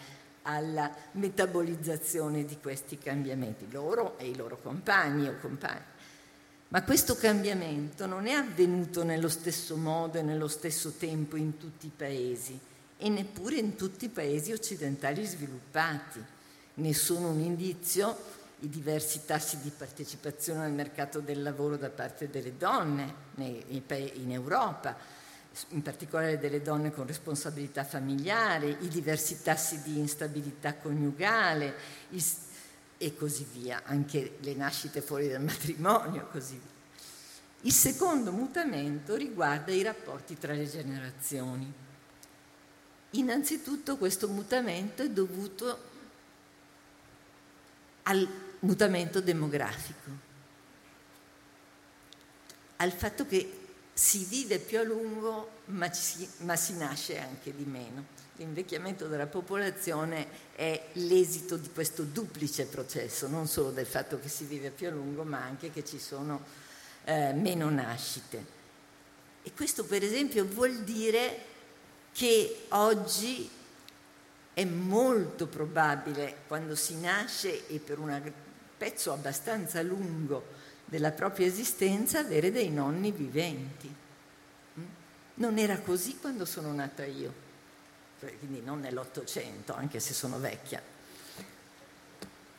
alla 0.43 0.91
metabolizzazione 1.13 2.46
di 2.46 2.58
questi 2.60 2.98
cambiamenti, 2.98 3.72
loro 3.72 4.17
e 4.17 4.29
i 4.29 4.36
loro 4.36 4.58
compagni 4.58 5.27
o 5.27 5.38
compagni. 5.39 5.89
Ma 6.70 6.84
questo 6.84 7.15
cambiamento 7.15 8.05
non 8.05 8.27
è 8.27 8.31
avvenuto 8.31 9.03
nello 9.03 9.27
stesso 9.27 9.75
modo 9.75 10.17
e 10.17 10.22
nello 10.22 10.48
stesso 10.48 10.91
tempo 10.91 11.36
in 11.36 11.58
tutti 11.58 11.88
i 11.88 11.91
paesi 11.96 12.58
e 12.98 13.10
neppure 13.10 13.58
in 13.58 13.75
tutti 13.75 14.05
i 14.05 14.10
paesi 14.10 14.53
occidentali 14.53 15.25
sviluppati. 15.25 16.24
Ne 16.75 16.96
un 17.10 17.39
indizio 17.41 18.17
i 18.63 18.70
diversi 18.70 19.25
tassi 19.25 19.60
di 19.62 19.72
partecipazione 19.75 20.65
al 20.65 20.72
mercato 20.72 21.20
del 21.20 21.41
lavoro 21.41 21.77
da 21.77 21.89
parte 21.89 22.30
delle 22.30 22.58
donne 22.58 23.13
in 23.36 24.32
Europa, 24.32 24.96
in 25.70 25.82
particolare 25.82 26.38
delle 26.38 26.62
donne 26.62 26.91
con 26.91 27.08
responsabilità 27.08 27.84
familiare, 27.84 28.70
i 28.70 28.88
diversi 28.88 29.41
tassi 29.41 29.82
di 29.82 29.98
instabilità 29.98 30.75
coniugale 30.75 31.74
e 32.98 33.15
così 33.15 33.48
via, 33.51 33.82
anche 33.84 34.38
le 34.39 34.53
nascite 34.53 35.01
fuori 35.01 35.27
dal 35.27 35.41
matrimonio, 35.41 36.27
così 36.32 36.53
via. 36.53 36.70
Il 37.62 37.74
secondo 37.74 38.32
mutamento 38.32 39.15
riguarda 39.15 39.72
i 39.72 39.82
rapporti 39.82 40.38
tra 40.38 40.53
le 40.53 40.68
generazioni. 40.68 41.72
Innanzitutto 43.12 43.98
questo 43.98 44.27
mutamento 44.30 45.01
è 45.03 45.10
dovuto 45.10 45.89
al 48.03 48.27
mutamento 48.62 49.22
demografico, 49.22 50.10
al 52.77 52.91
fatto 52.91 53.25
che 53.25 53.60
si 53.94 54.25
vive 54.25 54.60
più 54.60 54.80
a 54.80 54.84
lungo 54.84 55.60
ma, 55.65 55.91
si, 55.94 56.27
ma 56.38 56.56
si 56.56 56.75
nasce 56.75 57.20
anche 57.20 57.56
di 57.56 57.65
meno. 57.65 58.20
L'invecchiamento 58.38 59.08
della 59.08 59.27
popolazione 59.27 60.27
è 60.56 60.88
l'esito 60.94 61.58
di 61.58 61.70
questo 61.72 62.03
duplice 62.03 62.65
processo, 62.65 63.27
non 63.27 63.48
solo 63.48 63.70
del 63.70 63.86
fatto 63.86 64.20
che 64.20 64.30
si 64.30 64.46
vive 64.46 64.72
più 64.72 64.88
a 64.88 64.91
lungo, 64.91 65.24
ma 65.24 65.44
anche 65.44 65.72
che 65.72 65.86
ci 65.86 66.00
sono 66.00 66.44
eh, 67.03 67.34
meno 67.34 67.70
nascite. 67.70 68.60
E 69.44 69.51
questo 69.53 69.86
per 69.86 70.03
esempio 70.03 70.46
vuol 70.46 70.80
dire 70.80 71.50
che 72.12 72.65
oggi 72.70 73.50
è 74.53 74.65
molto 74.65 75.48
probabile 75.48 76.38
quando 76.48 76.75
si 76.75 77.00
nasce 77.00 77.68
e 77.68 77.80
per 77.80 78.00
una 78.00 78.22
pezzo 78.82 79.14
abbastanza 79.14 79.84
lungo 79.84 80.44
della 80.86 81.12
propria 81.12 81.46
esistenza 81.46 82.18
avere 82.18 82.52
dei 82.52 82.72
nonni 82.72 83.12
viventi. 83.12 83.88
Mm? 84.80 84.84
Non 85.36 85.60
era 85.60 85.78
così 85.78 86.18
quando 86.18 86.46
sono 86.46 86.74
nata 86.74 87.06
io, 87.06 87.32
cioè, 88.20 88.36
quindi 88.40 88.64
non 88.66 88.80
nell'Ottocento, 88.80 89.76
anche 89.76 90.00
se 90.00 90.16
sono 90.16 90.40
vecchia. 90.40 90.82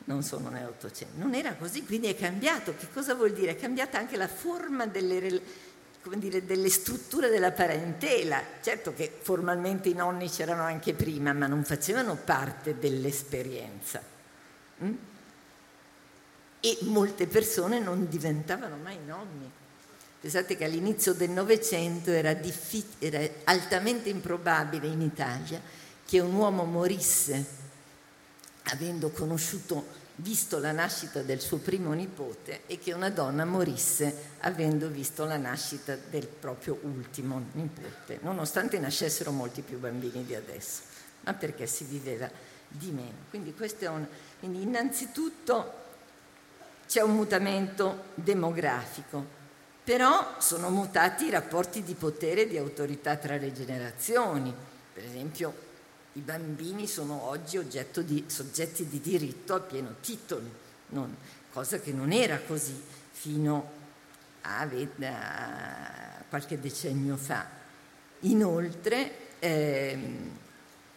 Non 0.05 0.23
sono 0.23 0.47
nell'Ottocento. 0.47 1.17
Non 1.17 1.33
era 1.33 1.55
così, 1.55 1.83
quindi 1.83 2.07
è 2.07 2.15
cambiato. 2.15 2.73
Che 2.73 2.87
cosa 2.93 3.15
vuol 3.15 3.33
dire? 3.33 3.51
È 3.51 3.57
cambiata 3.57 3.97
anche 3.97 4.15
la 4.15 4.29
forma 4.29 4.85
delle, 4.87 5.41
dire, 6.15 6.45
delle 6.45 6.69
strutture 6.69 7.27
della 7.27 7.51
parentela. 7.51 8.41
Certo 8.61 8.93
che 8.93 9.11
formalmente 9.21 9.89
i 9.89 9.93
nonni 9.93 10.29
c'erano 10.29 10.63
anche 10.63 10.93
prima, 10.93 11.33
ma 11.33 11.47
non 11.47 11.65
facevano 11.65 12.15
parte 12.15 12.79
dell'esperienza. 12.79 14.01
E 16.65 16.77
molte 16.83 17.27
persone 17.27 17.79
non 17.79 18.07
diventavano 18.07 18.77
mai 18.77 18.97
nonni. 19.05 19.51
Pensate 20.21 20.55
che 20.55 20.63
all'inizio 20.63 21.13
del 21.13 21.31
Novecento 21.31 22.09
era, 22.09 22.33
diffi- 22.33 22.95
era 22.99 23.19
altamente 23.43 24.07
improbabile 24.07 24.87
in 24.87 25.01
Italia 25.01 25.61
che 26.05 26.19
un 26.21 26.33
uomo 26.33 26.63
morisse 26.63 27.45
avendo 28.67 29.09
conosciuto 29.09 30.01
visto 30.15 30.59
la 30.59 30.71
nascita 30.71 31.21
del 31.21 31.41
suo 31.41 31.57
primo 31.57 31.91
nipote 31.91 32.61
e 32.67 32.79
che 32.79 32.93
una 32.93 33.09
donna 33.09 33.43
morisse 33.43 34.31
avendo 34.39 34.87
visto 34.87 35.25
la 35.25 35.35
nascita 35.35 35.97
del 36.09 36.27
proprio 36.27 36.79
ultimo 36.83 37.43
nipote, 37.51 38.19
nonostante 38.21 38.79
nascessero 38.79 39.31
molti 39.31 39.61
più 39.61 39.77
bambini 39.77 40.23
di 40.23 40.35
adesso, 40.35 40.83
ma 41.25 41.33
perché 41.33 41.67
si 41.67 41.83
viveva 41.83 42.29
di 42.69 42.91
meno. 42.91 43.25
Quindi, 43.29 43.53
un, 43.87 44.07
quindi 44.39 44.61
innanzitutto 44.61 45.81
c'è 46.93 47.01
un 47.01 47.15
mutamento 47.15 48.03
demografico, 48.13 49.25
però 49.83 50.35
sono 50.37 50.69
mutati 50.69 51.25
i 51.25 51.31
rapporti 51.31 51.81
di 51.81 51.95
potere 51.95 52.43
e 52.43 52.47
di 52.47 52.55
autorità 52.55 53.15
tra 53.15 53.35
le 53.35 53.51
generazioni. 53.51 54.53
Per 54.93 55.03
esempio, 55.03 55.55
i 56.13 56.19
bambini 56.19 56.85
sono 56.85 57.23
oggi 57.29 57.59
di 58.05 58.25
soggetti 58.27 58.87
di 58.87 59.01
diritto 59.01 59.55
a 59.55 59.59
pieno 59.59 59.95
titolo, 60.01 60.47
non, 60.89 61.15
cosa 61.51 61.79
che 61.79 61.91
non 61.91 62.11
era 62.11 62.37
così 62.37 62.79
fino 63.09 63.71
a, 64.41 64.59
a 64.61 66.23
qualche 66.29 66.59
decennio 66.59 67.17
fa. 67.17 67.43
Inoltre, 68.19 69.39
ehm, 69.39 70.29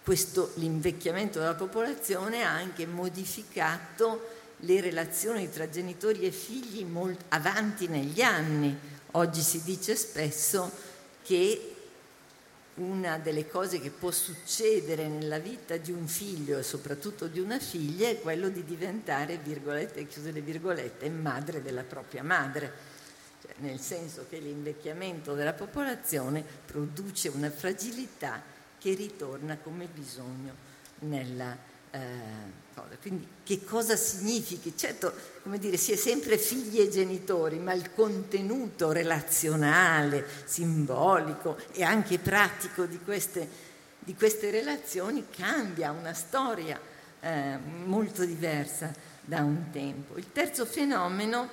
questo, 0.04 0.52
l'invecchiamento 0.56 1.38
della 1.38 1.54
popolazione 1.54 2.44
ha 2.44 2.50
anche 2.50 2.84
modificato 2.84 4.35
le 4.60 4.80
relazioni 4.80 5.50
tra 5.50 5.68
genitori 5.68 6.20
e 6.20 6.30
figli 6.30 6.84
molt, 6.84 7.25
avanti 7.28 7.88
negli 7.88 8.22
anni. 8.22 8.76
Oggi 9.12 9.40
si 9.40 9.62
dice 9.62 9.96
spesso 9.96 10.70
che 11.22 11.72
una 12.76 13.18
delle 13.18 13.48
cose 13.48 13.80
che 13.80 13.90
può 13.90 14.10
succedere 14.10 15.08
nella 15.08 15.38
vita 15.38 15.76
di 15.76 15.92
un 15.92 16.06
figlio 16.06 16.58
e 16.58 16.62
soprattutto 16.62 17.26
di 17.26 17.40
una 17.40 17.58
figlia 17.58 18.08
è 18.08 18.20
quello 18.20 18.48
di 18.48 18.64
diventare, 18.64 19.38
virgolette, 19.38 20.06
chiuse 20.06 20.30
le 20.30 20.42
virgolette, 20.42 21.08
madre 21.08 21.62
della 21.62 21.84
propria 21.84 22.22
madre, 22.22 22.72
cioè, 23.40 23.52
nel 23.58 23.80
senso 23.80 24.26
che 24.28 24.38
l'invecchiamento 24.38 25.34
della 25.34 25.54
popolazione 25.54 26.44
produce 26.66 27.28
una 27.28 27.50
fragilità 27.50 28.42
che 28.78 28.94
ritorna 28.94 29.56
come 29.56 29.86
bisogno 29.86 30.54
nella 31.00 31.56
eh, 31.90 32.64
quindi 33.00 33.26
che 33.45 33.64
cosa 33.64 33.95
significhi? 33.95 34.76
Certo, 34.76 35.12
come 35.42 35.59
dire, 35.59 35.76
si 35.76 35.92
è 35.92 35.97
sempre 35.97 36.38
figli 36.38 36.80
e 36.80 36.88
genitori, 36.88 37.59
ma 37.59 37.73
il 37.73 37.95
contenuto 37.95 38.90
relazionale, 38.90 40.26
simbolico 40.45 41.56
e 41.73 41.85
anche 41.85 42.18
pratico 42.18 42.85
di 42.85 42.99
queste, 42.99 43.49
di 44.00 44.14
queste 44.16 44.50
relazioni 44.50 45.26
cambia, 45.30 45.92
una 45.92 46.14
storia 46.14 46.80
eh, 47.21 47.59
molto 47.85 48.25
diversa 48.25 48.92
da 49.21 49.38
un 49.42 49.71
tempo. 49.71 50.16
Il 50.16 50.33
terzo 50.33 50.66
fenomeno 50.66 51.49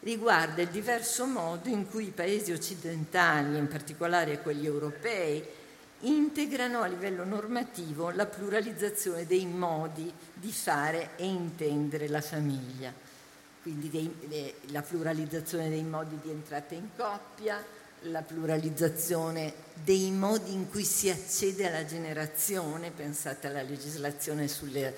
riguarda 0.00 0.62
il 0.62 0.68
diverso 0.68 1.26
modo 1.26 1.68
in 1.68 1.90
cui 1.90 2.06
i 2.06 2.12
paesi 2.12 2.52
occidentali, 2.52 3.58
in 3.58 3.66
particolare 3.66 4.40
quelli 4.40 4.66
europei, 4.66 5.42
integrano 6.00 6.82
a 6.82 6.86
livello 6.86 7.24
normativo 7.24 8.10
la 8.10 8.26
pluralizzazione 8.26 9.26
dei 9.26 9.46
modi 9.46 10.12
di 10.34 10.52
fare 10.52 11.10
e 11.16 11.26
intendere 11.26 12.08
la 12.08 12.20
famiglia, 12.20 12.92
quindi 13.62 13.88
dei, 13.88 14.14
de, 14.26 14.54
la 14.66 14.82
pluralizzazione 14.82 15.68
dei 15.68 15.82
modi 15.82 16.18
di 16.22 16.30
entrata 16.30 16.74
in 16.74 16.88
coppia, 16.96 17.64
la 18.02 18.22
pluralizzazione 18.22 19.52
dei 19.82 20.10
modi 20.10 20.52
in 20.52 20.68
cui 20.68 20.84
si 20.84 21.08
accede 21.08 21.66
alla 21.66 21.84
generazione, 21.84 22.90
pensate 22.90 23.46
alla 23.46 23.62
legislazione 23.62 24.48
sulle 24.48 24.94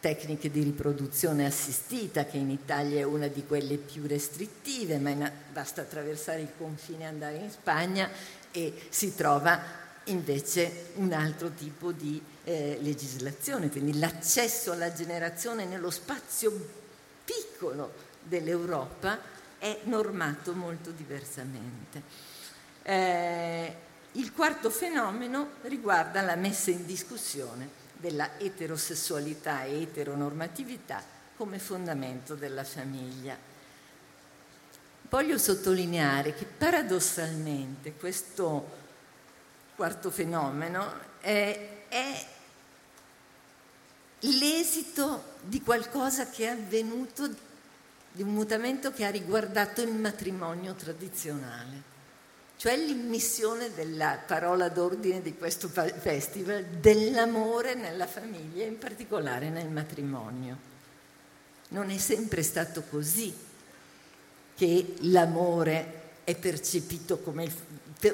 tecniche 0.00 0.50
di 0.50 0.62
riproduzione 0.62 1.44
assistita, 1.44 2.24
che 2.24 2.38
in 2.38 2.50
Italia 2.50 3.00
è 3.00 3.04
una 3.04 3.26
di 3.26 3.44
quelle 3.44 3.76
più 3.76 4.06
restrittive, 4.06 4.98
ma 4.98 5.10
in, 5.10 5.30
basta 5.52 5.82
attraversare 5.82 6.40
il 6.40 6.52
confine 6.56 7.04
e 7.04 7.06
andare 7.06 7.36
in 7.36 7.50
Spagna 7.50 8.08
e 8.50 8.72
si 8.88 9.14
trova 9.14 9.86
invece 10.10 10.90
un 10.94 11.12
altro 11.12 11.50
tipo 11.50 11.92
di 11.92 12.20
eh, 12.44 12.78
legislazione, 12.80 13.68
quindi 13.68 13.98
l'accesso 13.98 14.72
alla 14.72 14.92
generazione 14.92 15.64
nello 15.64 15.90
spazio 15.90 16.52
piccolo 17.24 17.92
dell'Europa 18.22 19.18
è 19.58 19.80
normato 19.84 20.52
molto 20.54 20.90
diversamente. 20.90 22.02
Eh, 22.82 23.74
il 24.12 24.32
quarto 24.32 24.70
fenomeno 24.70 25.50
riguarda 25.62 26.22
la 26.22 26.36
messa 26.36 26.70
in 26.70 26.86
discussione 26.86 27.68
della 27.96 28.38
eterosessualità 28.38 29.64
e 29.64 29.82
eteronormatività 29.82 31.02
come 31.36 31.58
fondamento 31.58 32.34
della 32.34 32.64
famiglia. 32.64 33.36
Voglio 35.10 35.38
sottolineare 35.38 36.34
che 36.34 36.44
paradossalmente 36.44 37.94
questo 37.94 38.77
quarto 39.78 40.10
fenomeno, 40.10 40.92
è, 41.20 41.84
è 41.86 42.26
l'esito 44.22 45.36
di 45.42 45.62
qualcosa 45.62 46.28
che 46.28 46.46
è 46.46 46.48
avvenuto, 46.48 47.28
di 48.10 48.22
un 48.22 48.30
mutamento 48.30 48.90
che 48.90 49.04
ha 49.04 49.10
riguardato 49.10 49.80
il 49.80 49.92
matrimonio 49.92 50.74
tradizionale, 50.74 51.82
cioè 52.56 52.76
l'immissione 52.76 53.72
della 53.72 54.18
parola 54.26 54.68
d'ordine 54.68 55.22
di 55.22 55.36
questo 55.36 55.68
festival 55.68 56.64
dell'amore 56.64 57.74
nella 57.74 58.08
famiglia, 58.08 58.64
in 58.64 58.78
particolare 58.78 59.48
nel 59.48 59.68
matrimonio. 59.68 60.56
Non 61.68 61.90
è 61.90 61.98
sempre 61.98 62.42
stato 62.42 62.82
così 62.90 63.32
che 64.56 64.94
l'amore 65.02 66.06
è 66.24 66.34
percepito 66.34 67.20
come 67.20 67.44
il 67.44 67.52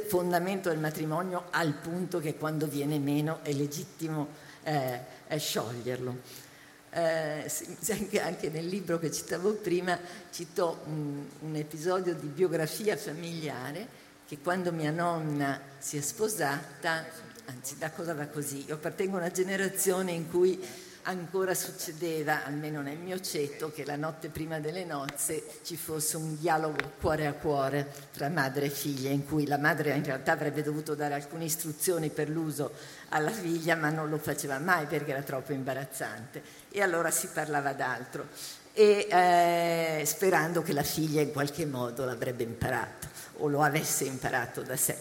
fondamento 0.06 0.68
del 0.70 0.78
matrimonio 0.78 1.44
al 1.50 1.74
punto 1.74 2.18
che 2.18 2.36
quando 2.36 2.66
viene 2.66 2.98
meno 2.98 3.40
è 3.42 3.52
legittimo 3.52 4.28
eh, 4.62 5.00
scioglierlo. 5.36 6.42
Eh, 6.90 7.50
anche, 7.90 8.20
anche, 8.22 8.50
nel 8.50 8.66
libro 8.66 8.98
che 8.98 9.10
citavo 9.10 9.54
prima 9.54 9.98
cito 10.30 10.82
un, 10.86 11.26
un 11.40 11.56
episodio 11.56 12.14
di 12.14 12.28
biografia 12.28 12.96
familiare 12.96 14.02
che 14.26 14.38
quando 14.42 14.72
mia 14.72 14.90
nonna 14.90 15.60
si 15.78 15.96
è 15.96 16.00
sposata, 16.00 17.04
anzi 17.46 17.76
da 17.78 17.90
cosa 17.90 18.14
va 18.14 18.26
così, 18.26 18.64
io 18.66 18.74
appartengo 18.74 19.16
a 19.16 19.20
una 19.20 19.30
generazione 19.30 20.12
in 20.12 20.30
cui 20.30 20.58
ancora 21.04 21.54
succedeva, 21.54 22.44
almeno 22.44 22.82
nel 22.82 22.98
mio 22.98 23.20
ceto, 23.20 23.70
che 23.72 23.84
la 23.84 23.96
notte 23.96 24.28
prima 24.28 24.60
delle 24.60 24.84
nozze 24.84 25.42
ci 25.62 25.76
fosse 25.76 26.16
un 26.16 26.38
dialogo 26.38 26.92
cuore 27.00 27.26
a 27.26 27.32
cuore 27.32 27.90
tra 28.12 28.28
madre 28.28 28.66
e 28.66 28.70
figlia, 28.70 29.10
in 29.10 29.26
cui 29.26 29.46
la 29.46 29.58
madre 29.58 29.94
in 29.94 30.04
realtà 30.04 30.32
avrebbe 30.32 30.62
dovuto 30.62 30.94
dare 30.94 31.14
alcune 31.14 31.44
istruzioni 31.44 32.10
per 32.10 32.28
l'uso 32.28 32.72
alla 33.10 33.30
figlia, 33.30 33.76
ma 33.76 33.90
non 33.90 34.08
lo 34.08 34.18
faceva 34.18 34.58
mai 34.58 34.86
perché 34.86 35.10
era 35.10 35.22
troppo 35.22 35.52
imbarazzante. 35.52 36.42
E 36.70 36.80
allora 36.82 37.10
si 37.10 37.28
parlava 37.32 37.72
d'altro, 37.72 38.26
e, 38.72 39.06
eh, 39.08 40.02
sperando 40.04 40.62
che 40.62 40.72
la 40.72 40.82
figlia 40.82 41.20
in 41.20 41.32
qualche 41.32 41.66
modo 41.66 42.04
l'avrebbe 42.04 42.42
imparato 42.42 43.08
o 43.38 43.48
lo 43.48 43.62
avesse 43.62 44.04
imparato 44.04 44.62
da 44.62 44.76
sé. 44.76 44.96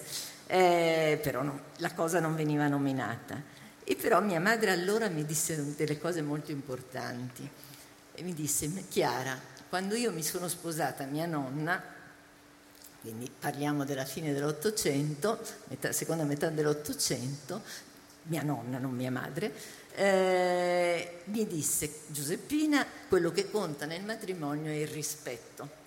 Eh, 0.45 1.19
però 1.21 1.41
no, 1.41 1.59
la 1.77 1.93
cosa 1.93 2.19
non 2.19 2.35
veniva 2.35 2.67
nominata. 2.67 3.52
E 3.85 3.95
però 3.95 4.21
mia 4.21 4.39
madre 4.39 4.71
allora 4.71 5.09
mi 5.09 5.25
disse 5.25 5.75
delle 5.75 5.99
cose 5.99 6.21
molto 6.21 6.51
importanti 6.51 7.49
e 8.15 8.21
mi 8.21 8.33
disse, 8.33 8.71
Chiara, 8.87 9.37
quando 9.67 9.95
io 9.95 10.11
mi 10.11 10.23
sono 10.23 10.47
sposata 10.47 11.03
mia 11.05 11.25
nonna, 11.25 11.81
quindi 13.01 13.29
parliamo 13.37 13.83
della 13.83 14.05
fine 14.05 14.31
dell'Ottocento, 14.31 15.39
metà, 15.67 15.91
seconda 15.91 16.23
metà 16.23 16.49
dell'Ottocento, 16.49 17.61
mia 18.23 18.43
nonna, 18.43 18.77
non 18.77 18.93
mia 18.93 19.11
madre, 19.11 19.51
eh, 19.95 21.21
mi 21.25 21.45
disse, 21.45 22.01
Giuseppina, 22.07 22.85
quello 23.09 23.31
che 23.31 23.51
conta 23.51 23.85
nel 23.85 24.03
matrimonio 24.03 24.71
è 24.71 24.75
il 24.75 24.87
rispetto. 24.87 25.81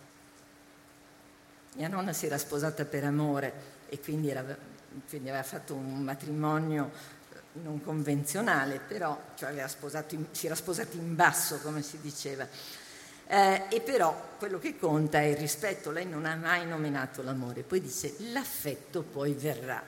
Mia 1.74 1.88
nonna 1.88 2.12
si 2.12 2.26
era 2.26 2.38
sposata 2.38 2.84
per 2.84 3.04
amore 3.04 3.52
e 3.88 4.00
quindi, 4.00 4.28
era, 4.28 4.44
quindi 5.08 5.28
aveva 5.28 5.44
fatto 5.44 5.74
un 5.74 6.02
matrimonio 6.02 6.90
non 7.62 7.82
convenzionale, 7.82 8.80
però 8.80 9.20
cioè 9.36 9.50
in, 10.10 10.26
si 10.30 10.46
era 10.46 10.54
sposati 10.54 10.96
in 10.96 11.14
basso, 11.14 11.58
come 11.60 11.82
si 11.82 11.98
diceva. 12.00 12.46
Eh, 13.28 13.64
e 13.70 13.80
però 13.80 14.34
quello 14.38 14.58
che 14.58 14.78
conta 14.78 15.18
è 15.18 15.24
il 15.24 15.36
rispetto, 15.36 15.90
lei 15.90 16.06
non 16.06 16.26
ha 16.26 16.36
mai 16.36 16.66
nominato 16.66 17.22
l'amore, 17.22 17.62
poi 17.62 17.80
dice 17.80 18.14
l'affetto 18.30 19.02
poi 19.02 19.32
verrà. 19.32 19.82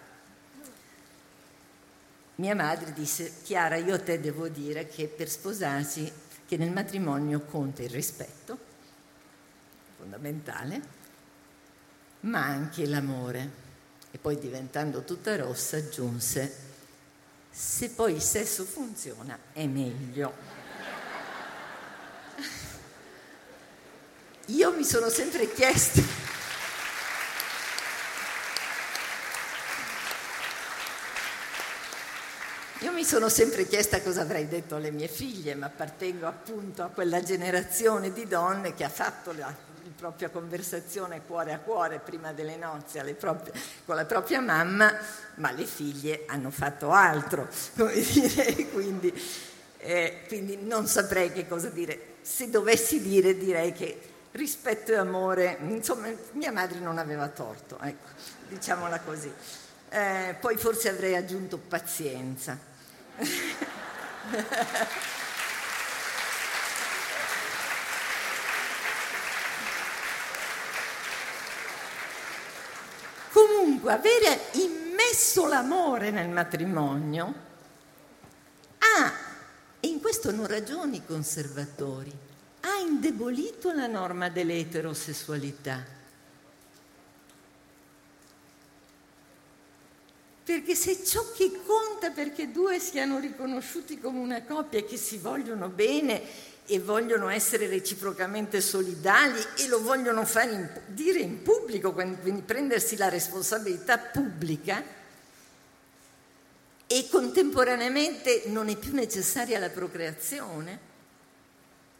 Mia 2.36 2.54
madre 2.54 2.92
disse, 2.92 3.32
Chiara, 3.42 3.76
io 3.76 3.94
a 3.94 3.98
te 3.98 4.20
devo 4.20 4.48
dire 4.48 4.86
che 4.86 5.06
per 5.06 5.28
sposarsi, 5.28 6.10
che 6.46 6.56
nel 6.56 6.70
matrimonio 6.70 7.40
conta 7.40 7.82
il 7.82 7.90
rispetto, 7.90 8.58
fondamentale, 9.96 10.80
ma 12.20 12.44
anche 12.44 12.86
l'amore. 12.86 13.66
E 14.10 14.18
poi 14.18 14.38
diventando 14.38 15.02
tutta 15.02 15.36
rossa 15.36 15.76
aggiunse, 15.76 16.67
se 17.50 17.90
poi 17.90 18.14
il 18.14 18.22
sesso 18.22 18.64
funziona 18.64 19.38
è 19.52 19.66
meglio. 19.66 20.32
Io 24.46 24.72
mi 24.72 24.84
sono 24.84 25.10
sempre 25.10 25.52
chiesto 25.52 26.28
Io 32.82 32.92
mi 32.92 33.02
sono 33.02 33.28
sempre 33.28 33.66
chiesta 33.66 34.00
cosa 34.02 34.20
avrei 34.20 34.46
detto 34.46 34.76
alle 34.76 34.92
mie 34.92 35.08
figlie, 35.08 35.56
ma 35.56 35.66
appartengo 35.66 36.28
appunto 36.28 36.84
a 36.84 36.88
quella 36.88 37.20
generazione 37.20 38.12
di 38.12 38.24
donne 38.24 38.72
che 38.72 38.84
ha 38.84 38.88
fatto 38.88 39.32
la, 39.32 39.52
propria 39.94 40.30
conversazione 40.30 41.22
cuore 41.26 41.52
a 41.52 41.58
cuore 41.58 41.98
prima 41.98 42.32
delle 42.32 42.56
nozze 42.56 43.02
proprie, 43.14 43.52
con 43.84 43.96
la 43.96 44.04
propria 44.04 44.40
mamma, 44.40 44.96
ma 45.36 45.50
le 45.50 45.64
figlie 45.64 46.24
hanno 46.26 46.50
fatto 46.50 46.90
altro, 46.90 47.48
come 47.76 48.00
dire, 48.00 48.68
quindi, 48.68 49.12
eh, 49.78 50.24
quindi 50.28 50.58
non 50.60 50.86
saprei 50.86 51.32
che 51.32 51.46
cosa 51.46 51.68
dire. 51.68 52.16
Se 52.22 52.50
dovessi 52.50 53.00
dire, 53.00 53.36
direi 53.36 53.72
che 53.72 54.00
rispetto 54.32 54.92
e 54.92 54.96
amore, 54.96 55.58
insomma, 55.62 56.08
mia 56.32 56.52
madre 56.52 56.78
non 56.78 56.98
aveva 56.98 57.28
torto, 57.28 57.78
ecco, 57.80 58.08
diciamola 58.48 59.00
così. 59.00 59.32
Eh, 59.90 60.36
poi 60.38 60.56
forse 60.56 60.90
avrei 60.90 61.16
aggiunto 61.16 61.58
pazienza. 61.58 62.58
Comunque, 73.88 73.92
avere 73.94 74.40
immesso 74.52 75.46
l'amore 75.46 76.10
nel 76.10 76.28
matrimonio 76.28 77.34
ha, 78.78 79.12
e 79.80 79.86
in 79.88 80.00
questo 80.00 80.28
hanno 80.28 80.46
ragione 80.46 80.96
i 80.96 81.06
conservatori, 81.06 82.12
ha 82.60 82.76
indebolito 82.80 83.72
la 83.72 83.86
norma 83.86 84.28
dell'eterosessualità. 84.28 85.96
Perché 90.44 90.74
se 90.74 91.02
ciò 91.04 91.24
che 91.34 91.60
conta 91.64 92.10
perché 92.10 92.50
due 92.50 92.78
siano 92.80 93.18
riconosciuti 93.18 93.98
come 93.98 94.18
una 94.18 94.42
coppia 94.42 94.80
e 94.80 94.84
che 94.84 94.98
si 94.98 95.16
vogliono 95.16 95.68
bene 95.68 96.22
e 96.70 96.78
vogliono 96.80 97.30
essere 97.30 97.66
reciprocamente 97.66 98.60
solidali 98.60 99.40
e 99.56 99.68
lo 99.68 99.82
vogliono 99.82 100.26
fare 100.26 100.52
in, 100.52 100.70
dire 100.88 101.20
in 101.20 101.42
pubblico, 101.42 101.94
quindi 101.94 102.42
prendersi 102.42 102.96
la 102.96 103.08
responsabilità 103.08 103.96
pubblica, 103.96 104.84
e 106.86 107.08
contemporaneamente 107.10 108.44
non 108.46 108.68
è 108.68 108.76
più 108.76 108.92
necessaria 108.92 109.58
la 109.58 109.70
procreazione, 109.70 110.78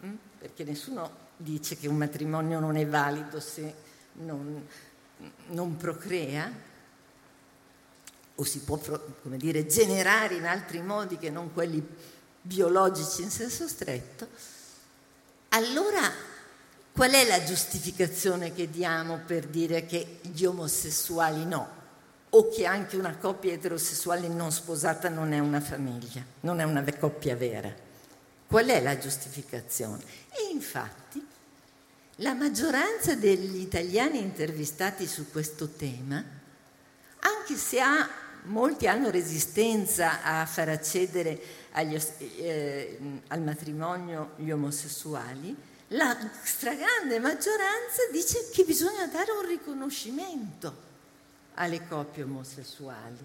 hm? 0.01 0.13
perché 0.39 0.65
nessuno 0.65 1.27
dice 1.37 1.79
che 1.79 1.89
un 1.89 1.97
matrimonio 1.97 2.61
non 2.61 2.77
è 2.77 2.87
valido 2.87 3.41
se 3.41 3.75
non, 4.15 4.67
non 5.49 5.77
procrea, 5.79 6.51
o 8.35 8.45
si 8.45 8.61
può 8.61 8.79
dire, 9.23 9.67
generare 9.67 10.37
in 10.37 10.45
altri 10.47 10.83
modi 10.83 11.17
che 11.17 11.31
non 11.31 11.53
quelli 11.55 11.83
biologici 12.41 13.23
in 13.23 13.31
senso 13.31 13.67
stretto, 13.67 14.57
allora 15.51 16.11
qual 16.93 17.13
è 17.13 17.27
la 17.27 17.45
giustificazione 17.45 18.53
che 18.53 18.69
diamo 18.69 19.21
per 19.25 19.47
dire 19.47 19.87
che 19.87 20.19
gli 20.23 20.45
omosessuali 20.45 21.45
no? 21.45 21.77
O 22.31 22.49
che 22.49 22.67
anche 22.67 22.97
una 22.97 23.17
coppia 23.17 23.53
eterosessuale 23.53 24.29
non 24.29 24.53
sposata 24.53 25.09
non 25.09 25.33
è 25.33 25.39
una 25.39 25.61
famiglia, 25.61 26.23
non 26.41 26.61
è 26.61 26.65
una 26.65 26.85
coppia 26.99 27.37
vera? 27.37 27.73
Qual 28.47 28.67
è 28.67 28.83
la 28.83 28.99
giustificazione? 28.99 30.03
E 30.31 30.53
infatti 30.53 31.25
la 32.17 32.35
maggioranza 32.35 33.15
degli 33.15 33.61
italiani 33.61 34.19
intervistati 34.19 35.07
su 35.07 35.31
questo 35.31 35.69
tema, 35.69 36.23
anche 37.21 37.55
se 37.55 37.81
ha 37.81 38.09
molti 38.49 38.87
hanno 38.87 39.11
resistenza 39.11 40.23
a 40.23 40.45
far 40.47 40.69
accedere 40.69 41.41
agli, 41.73 41.99
eh, 42.39 42.99
al 43.29 43.43
matrimonio 43.43 44.33
gli 44.37 44.51
omosessuali, 44.51 45.55
la 45.89 46.17
stragrande 46.43 47.19
maggioranza 47.19 48.03
dice 48.13 48.51
che 48.53 48.65
bisogna 48.65 49.07
dare 49.07 49.31
un 49.33 49.47
riconoscimento 49.47 50.87
alle 51.55 51.87
coppie 51.87 52.25
omosessuali, 52.25 53.25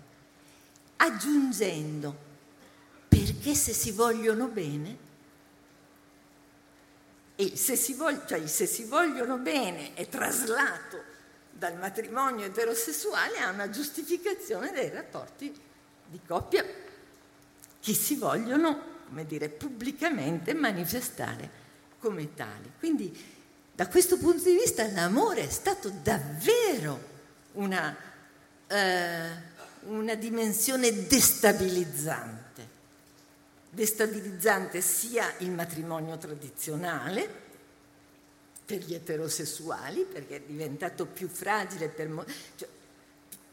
aggiungendo 0.97 2.31
perché 3.07 3.53
se 3.53 3.73
si 3.73 3.91
vogliono 3.91 4.47
bene, 4.47 5.12
e 7.36 7.57
se 7.57 7.75
si, 7.75 7.93
vog- 7.93 8.25
cioè, 8.25 8.45
se 8.47 8.65
si 8.65 8.83
vogliono 8.83 9.38
bene 9.38 9.93
è 9.95 10.07
traslato 10.07 11.12
dal 11.63 11.78
matrimonio 11.78 12.45
eterosessuale 12.45 13.38
ha 13.38 13.49
una 13.49 13.69
giustificazione 13.69 14.73
dei 14.73 14.89
rapporti 14.89 15.49
di 16.08 16.19
coppia 16.28 16.62
che 17.80 17.93
si 17.93 18.15
vogliono, 18.15 18.82
come 19.08 19.26
dire, 19.26 19.47
pubblicamente 19.47 20.54
manifestare 20.54 21.62
come 21.99 22.34
tali. 22.34 22.69
Quindi 22.78 23.17
da 23.73 23.88
questo 23.88 24.17
punto 24.17 24.43
di 24.43 24.56
vista 24.56 24.86
l'amore 24.91 25.43
è 25.43 25.49
stato 25.49 25.89
davvero 25.89 26.99
una, 27.54 27.95
eh, 28.67 29.30
una 29.84 30.15
dimensione 30.15 31.08
destabilizzante, 31.08 32.67
destabilizzante 33.69 34.82
sia 34.82 35.34
il 35.38 35.52
matrimonio 35.52 36.17
tradizionale, 36.17 37.41
per 38.65 38.84
gli 38.84 38.93
eterosessuali, 38.93 40.06
perché 40.06 40.38
è 40.38 40.41
diventato 40.41 41.06
più 41.06 41.28
fragile, 41.28 41.89
per, 41.89 42.26
cioè, 42.56 42.69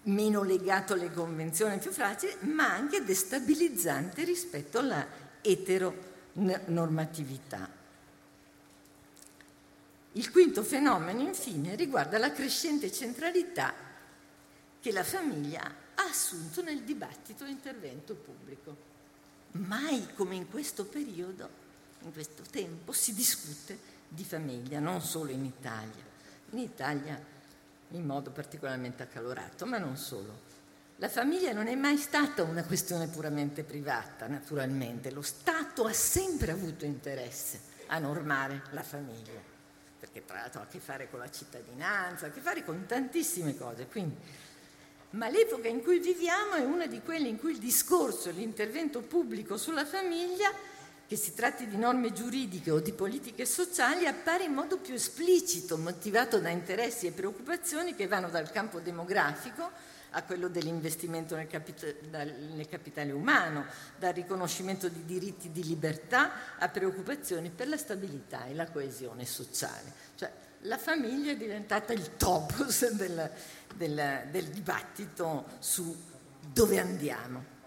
meno 0.02 0.42
legato 0.42 0.92
alle 0.94 1.12
convenzioni, 1.12 1.76
più 1.78 1.90
fragile, 1.90 2.36
ma 2.40 2.72
anche 2.72 3.04
destabilizzante 3.04 4.24
rispetto 4.24 4.78
alla 4.78 5.06
eteronormatività. 5.40 7.78
Il 10.12 10.30
quinto 10.30 10.62
fenomeno, 10.62 11.20
infine, 11.20 11.74
riguarda 11.76 12.18
la 12.18 12.32
crescente 12.32 12.90
centralità 12.90 13.74
che 14.80 14.92
la 14.92 15.04
famiglia 15.04 15.62
ha 15.94 16.04
assunto 16.04 16.62
nel 16.62 16.82
dibattito 16.82 17.44
e 17.44 17.50
intervento 17.50 18.14
pubblico. 18.14 18.88
Mai 19.52 20.14
come 20.14 20.36
in 20.36 20.48
questo 20.48 20.84
periodo, 20.84 21.48
in 22.02 22.12
questo 22.12 22.42
tempo, 22.50 22.92
si 22.92 23.14
discute 23.14 23.89
di 24.10 24.24
famiglia, 24.24 24.80
non 24.80 25.00
solo 25.00 25.30
in 25.30 25.44
Italia. 25.44 26.04
In 26.50 26.58
Italia 26.58 27.38
in 27.92 28.04
modo 28.04 28.30
particolarmente 28.30 29.02
accalorato, 29.02 29.66
ma 29.66 29.78
non 29.78 29.96
solo. 29.96 30.48
La 30.96 31.08
famiglia 31.08 31.52
non 31.52 31.66
è 31.66 31.74
mai 31.74 31.96
stata 31.96 32.42
una 32.42 32.64
questione 32.64 33.08
puramente 33.08 33.62
privata, 33.62 34.26
naturalmente. 34.26 35.10
Lo 35.10 35.22
Stato 35.22 35.86
ha 35.86 35.92
sempre 35.92 36.50
avuto 36.50 36.84
interesse 36.84 37.60
a 37.86 37.98
normare 37.98 38.62
la 38.72 38.82
famiglia, 38.82 39.40
perché 39.98 40.24
tra 40.24 40.40
l'altro 40.40 40.60
ha 40.60 40.64
a 40.64 40.66
che 40.66 40.78
fare 40.78 41.08
con 41.08 41.20
la 41.20 41.30
cittadinanza, 41.30 42.26
ha 42.26 42.28
a 42.28 42.32
che 42.32 42.40
fare 42.40 42.64
con 42.64 42.84
tantissime 42.86 43.56
cose. 43.56 43.86
Quindi, 43.86 44.16
ma 45.10 45.28
l'epoca 45.28 45.68
in 45.68 45.82
cui 45.82 45.98
viviamo 45.98 46.54
è 46.54 46.64
una 46.64 46.86
di 46.86 47.00
quelle 47.00 47.28
in 47.28 47.38
cui 47.38 47.52
il 47.52 47.58
discorso 47.58 48.28
e 48.28 48.32
l'intervento 48.32 49.00
pubblico 49.00 49.56
sulla 49.56 49.86
famiglia 49.86 50.52
che 51.10 51.16
si 51.16 51.34
tratti 51.34 51.66
di 51.66 51.76
norme 51.76 52.12
giuridiche 52.12 52.70
o 52.70 52.78
di 52.78 52.92
politiche 52.92 53.44
sociali 53.44 54.06
appare 54.06 54.44
in 54.44 54.52
modo 54.52 54.78
più 54.78 54.94
esplicito, 54.94 55.76
motivato 55.76 56.38
da 56.38 56.50
interessi 56.50 57.08
e 57.08 57.10
preoccupazioni 57.10 57.96
che 57.96 58.06
vanno 58.06 58.28
dal 58.28 58.48
campo 58.52 58.78
demografico 58.78 59.72
a 60.10 60.22
quello 60.22 60.46
dell'investimento 60.46 61.34
nel, 61.34 61.48
capit- 61.48 61.96
nel, 62.12 62.68
capitale 62.68 63.10
umano, 63.10 63.64
dal 63.98 64.12
riconoscimento 64.12 64.88
di 64.88 65.04
diritti 65.04 65.50
di 65.50 65.64
libertà 65.64 66.56
a 66.58 66.68
preoccupazioni 66.68 67.50
per 67.50 67.66
la 67.66 67.76
stabilità 67.76 68.46
e 68.46 68.54
la 68.54 68.70
coesione 68.70 69.26
sociale. 69.26 69.92
Cioè, 70.14 70.30
la 70.60 70.78
famiglia 70.78 71.32
è 71.32 71.36
diventata 71.36 71.92
il 71.92 72.16
topos 72.18 72.88
del, 72.94 73.32
del, 73.74 74.28
del 74.30 74.44
dibattito 74.44 75.44
su 75.58 75.92
dove 76.52 76.78
andiamo. 76.78 77.58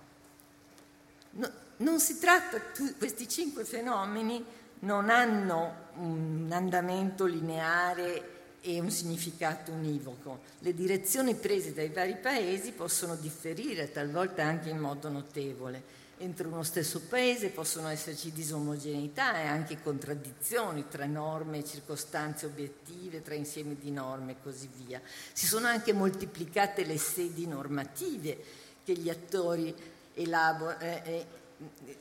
No, 1.32 1.62
non 1.84 2.00
si 2.00 2.17
tratta, 2.17 2.60
questi 2.98 3.28
cinque 3.28 3.65
fenomeni 3.65 4.43
non 4.80 5.10
hanno 5.10 5.82
un 5.96 6.50
andamento 6.52 7.26
lineare 7.26 8.32
e 8.62 8.80
un 8.80 8.89
significato 8.89 9.72
univoco. 9.72 10.39
Le 10.60 10.74
direzioni 10.74 11.36
prese 11.36 11.74
dai 11.74 11.89
vari 11.89 12.15
paesi 12.15 12.72
possono 12.72 13.15
differire, 13.15 13.91
talvolta 13.91 14.43
anche 14.43 14.69
in 14.69 14.78
modo 14.78 15.10
notevole, 15.10 16.02
entro 16.19 16.48
uno 16.48 16.63
stesso 16.63 17.02
paese 17.02 17.50
possono 17.50 17.89
esserci 17.89 18.32
disomogeneità 18.32 19.41
e 19.41 19.48
anche 19.48 19.82
contraddizioni 19.82 20.86
tra 20.89 21.06
norme 21.06 21.60
e 21.60 21.65
circostanze 21.65 22.46
obiettive, 22.46 23.22
tra 23.22 23.34
insiemi 23.34 23.78
di 23.78 23.91
norme 23.91 24.32
e 24.32 24.36
così 24.41 24.69
via. 24.86 25.02
Si 25.34 25.46
sono 25.46 25.67
anche 25.67 25.91
moltiplicate 25.91 26.86
le 26.86 26.98
sedi 26.98 27.46
normative 27.46 28.41
che 28.86 28.93
gli 28.93 29.10
attori 29.10 29.76
elabor- 30.13 30.82
eh, 30.82 31.02
eh, 31.04 31.26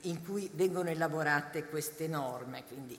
in 0.03 0.25
cui 0.25 0.51
vengono 0.55 0.91
elaborate 0.91 1.67
queste 1.67 2.09
norme, 2.09 2.65
quindi 2.67 2.99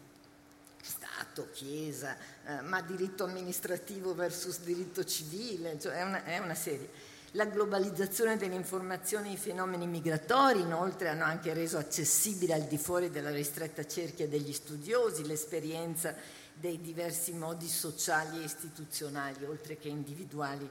Stato, 0.81 1.49
Chiesa, 1.51 2.17
eh, 2.45 2.61
ma 2.61 2.81
diritto 2.81 3.23
amministrativo 3.23 4.13
versus 4.13 4.59
diritto 4.59 5.05
civile, 5.05 5.79
cioè 5.79 5.93
è 5.93 6.03
una, 6.03 6.23
è 6.25 6.37
una 6.39 6.55
serie. 6.55 7.11
La 7.35 7.45
globalizzazione 7.45 8.37
dell'informazione 8.37 9.29
e 9.29 9.33
i 9.33 9.37
fenomeni 9.37 9.87
migratori, 9.87 10.59
inoltre, 10.59 11.07
hanno 11.07 11.23
anche 11.23 11.53
reso 11.53 11.77
accessibile 11.77 12.53
al 12.53 12.63
di 12.63 12.77
fuori 12.77 13.09
della 13.09 13.31
ristretta 13.31 13.87
cerchia 13.87 14.27
degli 14.27 14.53
studiosi 14.53 15.25
l'esperienza 15.25 16.13
dei 16.53 16.79
diversi 16.79 17.33
modi 17.33 17.67
sociali 17.67 18.39
e 18.39 18.43
istituzionali, 18.43 19.45
oltre 19.45 19.77
che 19.77 19.87
individuali, 19.87 20.69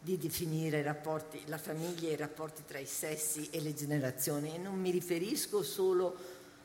di 0.00 0.16
definire 0.18 0.82
rapporti, 0.82 1.42
la 1.46 1.58
famiglia 1.58 2.08
e 2.08 2.12
i 2.12 2.16
rapporti 2.16 2.62
tra 2.66 2.78
i 2.78 2.86
sessi 2.86 3.48
e 3.50 3.60
le 3.60 3.74
generazioni. 3.74 4.54
E 4.54 4.58
non 4.58 4.78
mi 4.78 4.90
riferisco 4.90 5.62
solo 5.62 6.16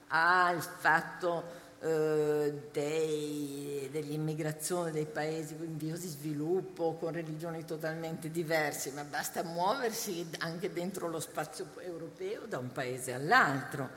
al 0.07 0.61
fatto 0.61 1.61
eh, 1.83 2.69
dell'immigrazione 3.91 4.91
dei 4.91 5.05
paesi 5.05 5.55
in 5.59 5.75
via 5.75 5.97
di 5.97 6.07
sviluppo 6.07 6.93
con 6.93 7.11
religioni 7.11 7.65
totalmente 7.65 8.31
diverse, 8.31 8.91
ma 8.91 9.03
basta 9.03 9.43
muoversi 9.43 10.25
anche 10.39 10.71
dentro 10.71 11.09
lo 11.09 11.19
spazio 11.19 11.67
europeo 11.79 12.45
da 12.45 12.57
un 12.57 12.71
paese 12.71 13.13
all'altro. 13.13 13.89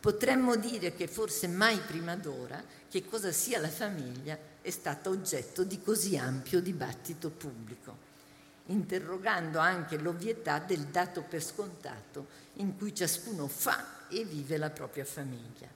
Potremmo 0.00 0.56
dire 0.56 0.92
che 0.94 1.06
forse 1.06 1.46
mai 1.46 1.78
prima 1.78 2.16
d'ora 2.16 2.62
che 2.90 3.04
cosa 3.06 3.30
sia 3.32 3.60
la 3.60 3.70
famiglia 3.70 4.36
è 4.60 4.70
stata 4.70 5.08
oggetto 5.08 5.62
di 5.62 5.80
così 5.80 6.16
ampio 6.16 6.60
dibattito 6.60 7.30
pubblico, 7.30 7.96
interrogando 8.66 9.58
anche 9.58 9.98
l'ovvietà 9.98 10.58
del 10.58 10.86
dato 10.86 11.22
per 11.22 11.42
scontato 11.42 12.26
in 12.54 12.76
cui 12.76 12.94
ciascuno 12.94 13.46
fa 13.46 14.08
e 14.08 14.24
vive 14.24 14.56
la 14.56 14.70
propria 14.70 15.04
famiglia. 15.04 15.68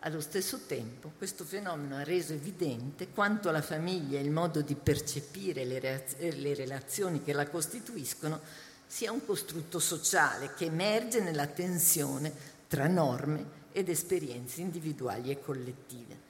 Allo 0.00 0.20
stesso 0.20 0.60
tempo 0.66 1.12
questo 1.18 1.44
fenomeno 1.44 1.96
ha 1.96 2.02
reso 2.02 2.32
evidente 2.32 3.10
quanto 3.10 3.50
la 3.50 3.60
famiglia 3.60 4.18
e 4.18 4.22
il 4.22 4.30
modo 4.30 4.62
di 4.62 4.74
percepire 4.74 5.64
le, 5.64 5.78
reaz- 5.78 6.14
eh, 6.18 6.32
le 6.36 6.54
relazioni 6.54 7.22
che 7.22 7.34
la 7.34 7.46
costituiscono 7.46 8.40
sia 8.86 9.12
un 9.12 9.24
costrutto 9.24 9.78
sociale 9.78 10.54
che 10.54 10.66
emerge 10.66 11.20
nella 11.20 11.46
tensione 11.46 12.32
tra 12.66 12.86
norme 12.86 13.58
ed 13.72 13.88
esperienze 13.88 14.62
individuali 14.62 15.30
e 15.30 15.40
collettive. 15.40 16.28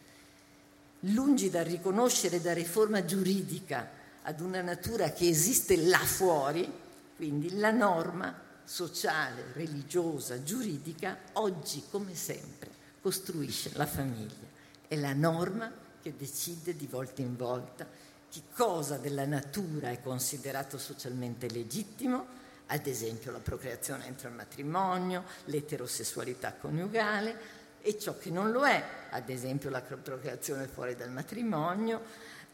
Lungi 1.04 1.48
dal 1.48 1.64
riconoscere 1.64 2.40
da 2.40 2.52
riforma 2.52 3.04
giuridica 3.04 3.88
ad 4.22 4.40
una 4.40 4.60
natura 4.60 5.12
che 5.12 5.28
esiste 5.28 5.76
là 5.76 5.98
fuori, 5.98 6.70
quindi 7.16 7.56
la 7.58 7.70
norma 7.70 8.48
sociale, 8.64 9.46
religiosa, 9.52 10.42
giuridica, 10.42 11.18
oggi 11.34 11.84
come 11.90 12.14
sempre 12.14 12.68
costruisce 13.00 13.70
la 13.74 13.86
famiglia. 13.86 14.48
È 14.86 14.96
la 14.96 15.12
norma 15.12 15.72
che 16.00 16.14
decide 16.16 16.76
di 16.76 16.86
volta 16.86 17.22
in 17.22 17.36
volta 17.36 17.86
che 18.30 18.42
cosa 18.54 18.96
della 18.96 19.26
natura 19.26 19.90
è 19.90 20.00
considerato 20.00 20.78
socialmente 20.78 21.48
legittimo, 21.48 22.38
ad 22.66 22.86
esempio 22.86 23.32
la 23.32 23.40
procreazione 23.40 24.06
entro 24.06 24.28
il 24.28 24.34
matrimonio, 24.34 25.24
l'eterosessualità 25.46 26.54
coniugale, 26.54 27.58
e 27.82 27.98
ciò 27.98 28.16
che 28.18 28.30
non 28.30 28.50
lo 28.50 28.66
è, 28.66 28.82
ad 29.10 29.28
esempio 29.30 29.70
la 29.70 29.80
procreazione 29.80 30.66
fuori 30.66 30.94
dal 30.94 31.10
matrimonio 31.10 32.02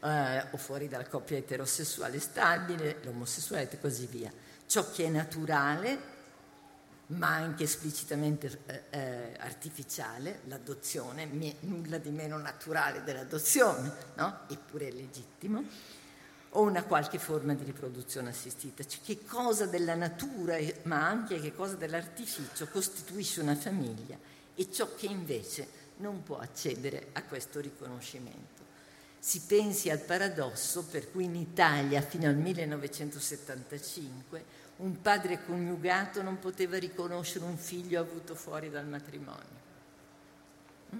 eh, 0.01 0.45
o 0.51 0.57
fuori 0.57 0.87
dalla 0.87 1.07
coppia 1.07 1.37
eterosessuale 1.37 2.19
stabile, 2.19 2.97
l'omosessualità 3.03 3.75
e 3.75 3.79
così 3.79 4.05
via. 4.07 4.31
Ciò 4.65 4.91
che 4.91 5.05
è 5.05 5.09
naturale 5.09 6.15
ma 7.07 7.35
anche 7.35 7.63
esplicitamente 7.63 8.59
eh, 8.65 8.83
eh, 8.89 9.33
artificiale, 9.39 10.41
l'adozione, 10.45 11.55
nulla 11.61 11.97
di 11.97 12.09
meno 12.09 12.37
naturale 12.37 13.03
dell'adozione, 13.03 13.93
no? 14.15 14.39
eppure 14.49 14.89
è 14.89 14.91
legittimo, 14.91 15.63
o 16.51 16.61
una 16.61 16.83
qualche 16.83 17.17
forma 17.17 17.53
di 17.53 17.63
riproduzione 17.63 18.29
assistita. 18.29 18.85
Cioè, 18.85 19.01
che 19.03 19.23
cosa 19.23 19.65
della 19.67 19.95
natura, 19.95 20.57
ma 20.83 21.07
anche 21.07 21.39
che 21.39 21.53
cosa 21.53 21.75
dell'artificio 21.75 22.67
costituisce 22.67 23.41
una 23.41 23.55
famiglia 23.55 24.17
e 24.55 24.71
ciò 24.71 24.93
che 24.95 25.05
invece 25.05 25.85
non 25.97 26.23
può 26.23 26.39
accedere 26.39 27.09
a 27.13 27.23
questo 27.23 27.61
riconoscimento. 27.61 28.65
Si 29.27 29.41
pensi 29.41 29.89
al 29.89 29.99
paradosso 29.99 30.85
per 30.85 31.11
cui 31.11 31.25
in 31.25 31.35
Italia 31.35 31.99
fino 31.99 32.29
al 32.29 32.37
1975 32.37 34.45
un 34.77 35.01
padre 35.01 35.43
coniugato 35.43 36.21
non 36.21 36.39
poteva 36.39 36.77
riconoscere 36.77 37.43
un 37.43 37.57
figlio 37.57 37.99
avuto 37.99 38.35
fuori 38.35 38.69
dal 38.69 38.87
matrimonio. 38.87 39.65
Mm? 40.95 40.99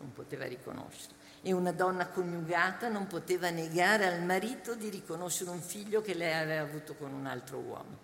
Non 0.00 0.12
poteva 0.12 0.44
riconoscere. 0.44 1.14
E 1.40 1.52
una 1.52 1.72
donna 1.72 2.08
coniugata 2.08 2.88
non 2.88 3.06
poteva 3.06 3.48
negare 3.48 4.06
al 4.06 4.22
marito 4.22 4.74
di 4.74 4.90
riconoscere 4.90 5.48
un 5.48 5.62
figlio 5.62 6.02
che 6.02 6.12
lei 6.12 6.34
aveva 6.34 6.60
avuto 6.60 6.94
con 6.96 7.14
un 7.14 7.24
altro 7.24 7.56
uomo, 7.56 7.96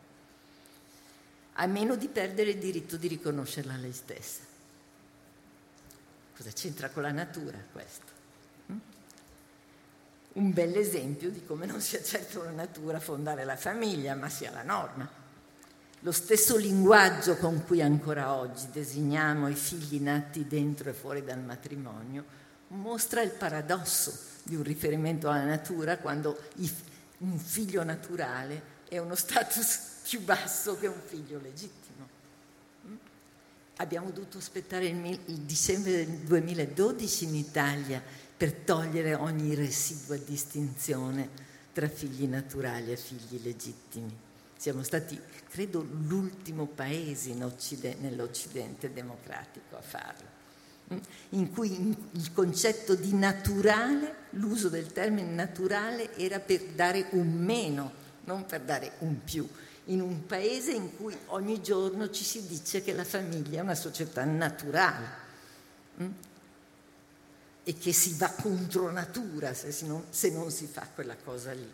a 1.53 1.67
meno 1.67 1.97
di 1.97 2.09
perdere 2.09 2.53
il 2.53 2.59
diritto 2.59 2.97
di 2.97 3.09
riconoscerla 3.09 3.77
lei 3.77 3.93
stessa. 3.93 4.41
Cosa 6.35 6.51
c'entra 6.51 6.89
con 6.89 7.03
la 7.03 7.13
natura 7.13 7.59
questo? 7.71 8.17
Un 10.39 10.53
bel 10.53 10.77
esempio 10.77 11.31
di 11.31 11.45
come 11.45 11.67
non 11.67 11.81
sia 11.81 12.03
certo 12.03 12.43
la 12.45 12.51
natura 12.51 13.01
fondare 13.01 13.45
la 13.45 13.57
famiglia, 13.57 14.15
ma 14.15 14.29
sia 14.29 14.51
la 14.53 14.63
norma. 14.63 15.09
Lo 16.03 16.13
stesso 16.13 16.57
linguaggio 16.57 17.37
con 17.37 17.65
cui 17.65 17.83
ancora 17.83 18.33
oggi 18.35 18.69
designiamo 18.73 19.49
i 19.49 19.55
figli 19.55 20.01
nati 20.01 20.47
dentro 20.47 20.89
e 20.89 20.93
fuori 20.93 21.25
dal 21.25 21.41
matrimonio 21.41 22.37
mostra 22.69 23.21
il 23.23 23.31
paradosso 23.31 24.17
di 24.45 24.55
un 24.55 24.63
riferimento 24.63 25.29
alla 25.29 25.45
natura 25.45 25.99
quando 25.99 26.39
un 27.19 27.39
figlio 27.39 27.83
naturale 27.83 28.77
è 28.89 28.99
uno 28.99 29.17
status 29.17 29.97
più 30.09 30.21
basso 30.21 30.79
che 30.79 30.87
un 30.87 31.01
figlio 31.05 31.41
legittimo. 31.43 32.09
Mm? 32.87 32.95
Abbiamo 33.79 34.11
dovuto 34.11 34.39
aspettare 34.39 34.87
il, 34.87 35.19
dicembre 35.41 35.91
del 35.91 36.19
2012 36.19 37.25
in 37.25 37.35
Italia 37.35 38.03
per 38.39 38.53
togliere 38.53 39.15
ogni 39.15 39.57
residua 39.57 40.17
distinzione 40.17 41.29
tra 41.73 41.89
figli 41.89 42.25
naturali 42.25 42.93
e 42.93 42.97
figli 42.97 43.43
legittimi. 43.43 44.17
Siamo 44.57 44.85
stati, 44.85 45.21
credo, 45.51 45.85
l'ultimo 46.07 46.67
paese 46.67 47.31
in 47.31 47.43
Occiden- 47.43 47.97
nell'Occidente 48.01 48.93
democratico 48.93 49.77
a 49.77 49.81
farlo, 49.81 50.27
mm? 50.95 50.99
in 51.31 51.53
cui 51.53 51.97
il 52.13 52.33
concetto 52.33 52.95
di 52.95 53.13
naturale, 53.13 54.15
l'uso 54.31 54.69
del 54.69 54.93
termine 54.93 55.33
naturale 55.33 56.17
era 56.17 56.39
per 56.39 56.63
dare 56.77 57.07
un 57.11 57.33
meno, 57.33 57.93
non 58.25 58.47
per 58.47 58.61
dare 58.61 58.93
un 58.99 59.25
più, 59.25 59.49
in 59.87 60.01
un 60.01 60.27
paese 60.27 60.71
in 60.73 60.97
cui 60.97 61.17
ogni 61.27 61.61
giorno 61.61 62.09
ci 62.11 62.23
si 62.23 62.47
dice 62.47 62.83
che 62.83 62.93
la 62.93 63.05
famiglia 63.05 63.59
è 63.59 63.63
una 63.63 63.75
società 63.75 64.25
naturale. 64.25 65.27
E 67.69 67.77
che 67.77 67.93
si 67.93 68.15
va 68.15 68.31
contro 68.31 68.91
natura 68.91 69.53
se, 69.53 69.85
non, 69.85 70.07
se 70.09 70.31
non 70.31 70.51
si 70.51 70.65
fa 70.65 70.89
quella 70.95 71.17
cosa 71.23 71.53
lì. 71.53 71.71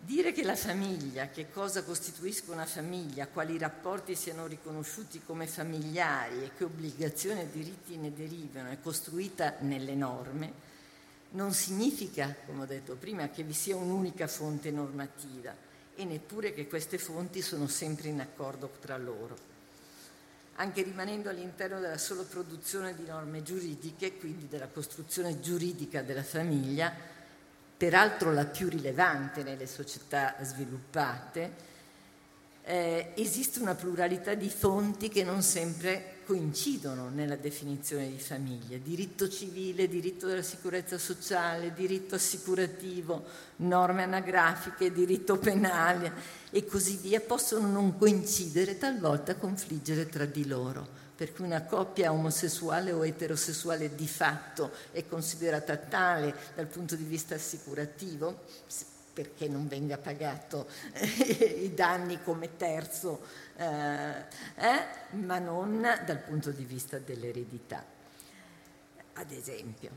Dire 0.00 0.32
che 0.32 0.42
la 0.42 0.56
famiglia, 0.56 1.28
che 1.28 1.48
cosa 1.48 1.84
costituisca 1.84 2.50
una 2.50 2.66
famiglia, 2.66 3.28
quali 3.28 3.56
rapporti 3.58 4.16
siano 4.16 4.48
riconosciuti 4.48 5.22
come 5.24 5.46
familiari 5.46 6.42
e 6.42 6.50
che 6.56 6.64
obbligazioni 6.64 7.42
e 7.42 7.50
diritti 7.52 7.96
ne 7.98 8.12
derivano, 8.12 8.70
è 8.70 8.80
costruita 8.80 9.54
nelle 9.60 9.94
norme, 9.94 10.52
non 11.30 11.52
significa, 11.52 12.34
come 12.44 12.62
ho 12.62 12.66
detto 12.66 12.96
prima, 12.96 13.28
che 13.28 13.44
vi 13.44 13.52
sia 13.52 13.76
un'unica 13.76 14.26
fonte 14.26 14.72
normativa 14.72 15.54
e 15.94 16.04
neppure 16.04 16.52
che 16.52 16.66
queste 16.66 16.98
fonti 16.98 17.40
sono 17.40 17.68
sempre 17.68 18.08
in 18.08 18.18
accordo 18.18 18.72
tra 18.80 18.96
loro 18.96 19.51
anche 20.56 20.82
rimanendo 20.82 21.30
all'interno 21.30 21.80
della 21.80 21.98
sola 21.98 22.22
produzione 22.22 22.94
di 22.94 23.04
norme 23.06 23.42
giuridiche, 23.42 24.16
quindi 24.18 24.48
della 24.48 24.68
costruzione 24.68 25.40
giuridica 25.40 26.02
della 26.02 26.22
famiglia, 26.22 26.92
peraltro 27.76 28.32
la 28.32 28.44
più 28.44 28.68
rilevante 28.68 29.42
nelle 29.42 29.66
società 29.66 30.36
sviluppate, 30.42 31.70
eh, 32.64 33.12
esiste 33.16 33.60
una 33.60 33.74
pluralità 33.74 34.34
di 34.34 34.48
fonti 34.48 35.08
che 35.08 35.24
non 35.24 35.42
sempre 35.42 36.11
coincidono 36.24 37.08
nella 37.08 37.36
definizione 37.36 38.08
di 38.08 38.18
famiglia. 38.18 38.76
Diritto 38.78 39.28
civile, 39.28 39.88
diritto 39.88 40.26
della 40.26 40.42
sicurezza 40.42 40.98
sociale, 40.98 41.72
diritto 41.72 42.14
assicurativo, 42.14 43.24
norme 43.56 44.02
anagrafiche, 44.02 44.92
diritto 44.92 45.38
penale 45.38 46.12
e 46.50 46.64
così 46.64 46.96
via 46.96 47.20
possono 47.20 47.68
non 47.68 47.96
coincidere, 47.96 48.78
talvolta 48.78 49.36
confliggere 49.36 50.06
tra 50.06 50.24
di 50.24 50.46
loro 50.46 51.00
per 51.14 51.34
cui 51.34 51.44
una 51.44 51.62
coppia 51.62 52.10
omosessuale 52.10 52.90
o 52.90 53.06
eterosessuale 53.06 53.94
di 53.94 54.08
fatto 54.08 54.72
è 54.90 55.06
considerata 55.06 55.76
tale 55.76 56.34
dal 56.56 56.66
punto 56.66 56.96
di 56.96 57.04
vista 57.04 57.36
assicurativo, 57.36 58.40
perché 59.12 59.48
non 59.48 59.68
venga 59.68 59.98
pagato 59.98 60.68
eh, 60.92 61.44
i 61.64 61.74
danni 61.74 62.22
come 62.22 62.56
terzo, 62.56 63.20
eh, 63.56 63.64
eh, 63.66 65.16
ma 65.16 65.38
non 65.38 65.80
dal 66.04 66.18
punto 66.18 66.50
di 66.50 66.64
vista 66.64 66.98
dell'eredità. 66.98 67.84
Ad 69.14 69.30
esempio, 69.30 69.90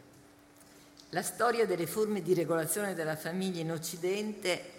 la 1.09 1.21
storia 1.21 1.65
delle 1.65 1.87
forme 1.87 2.21
di 2.21 2.33
regolazione 2.33 2.93
della 2.93 3.15
famiglia 3.15 3.61
in 3.61 3.71
Occidente 3.71 4.73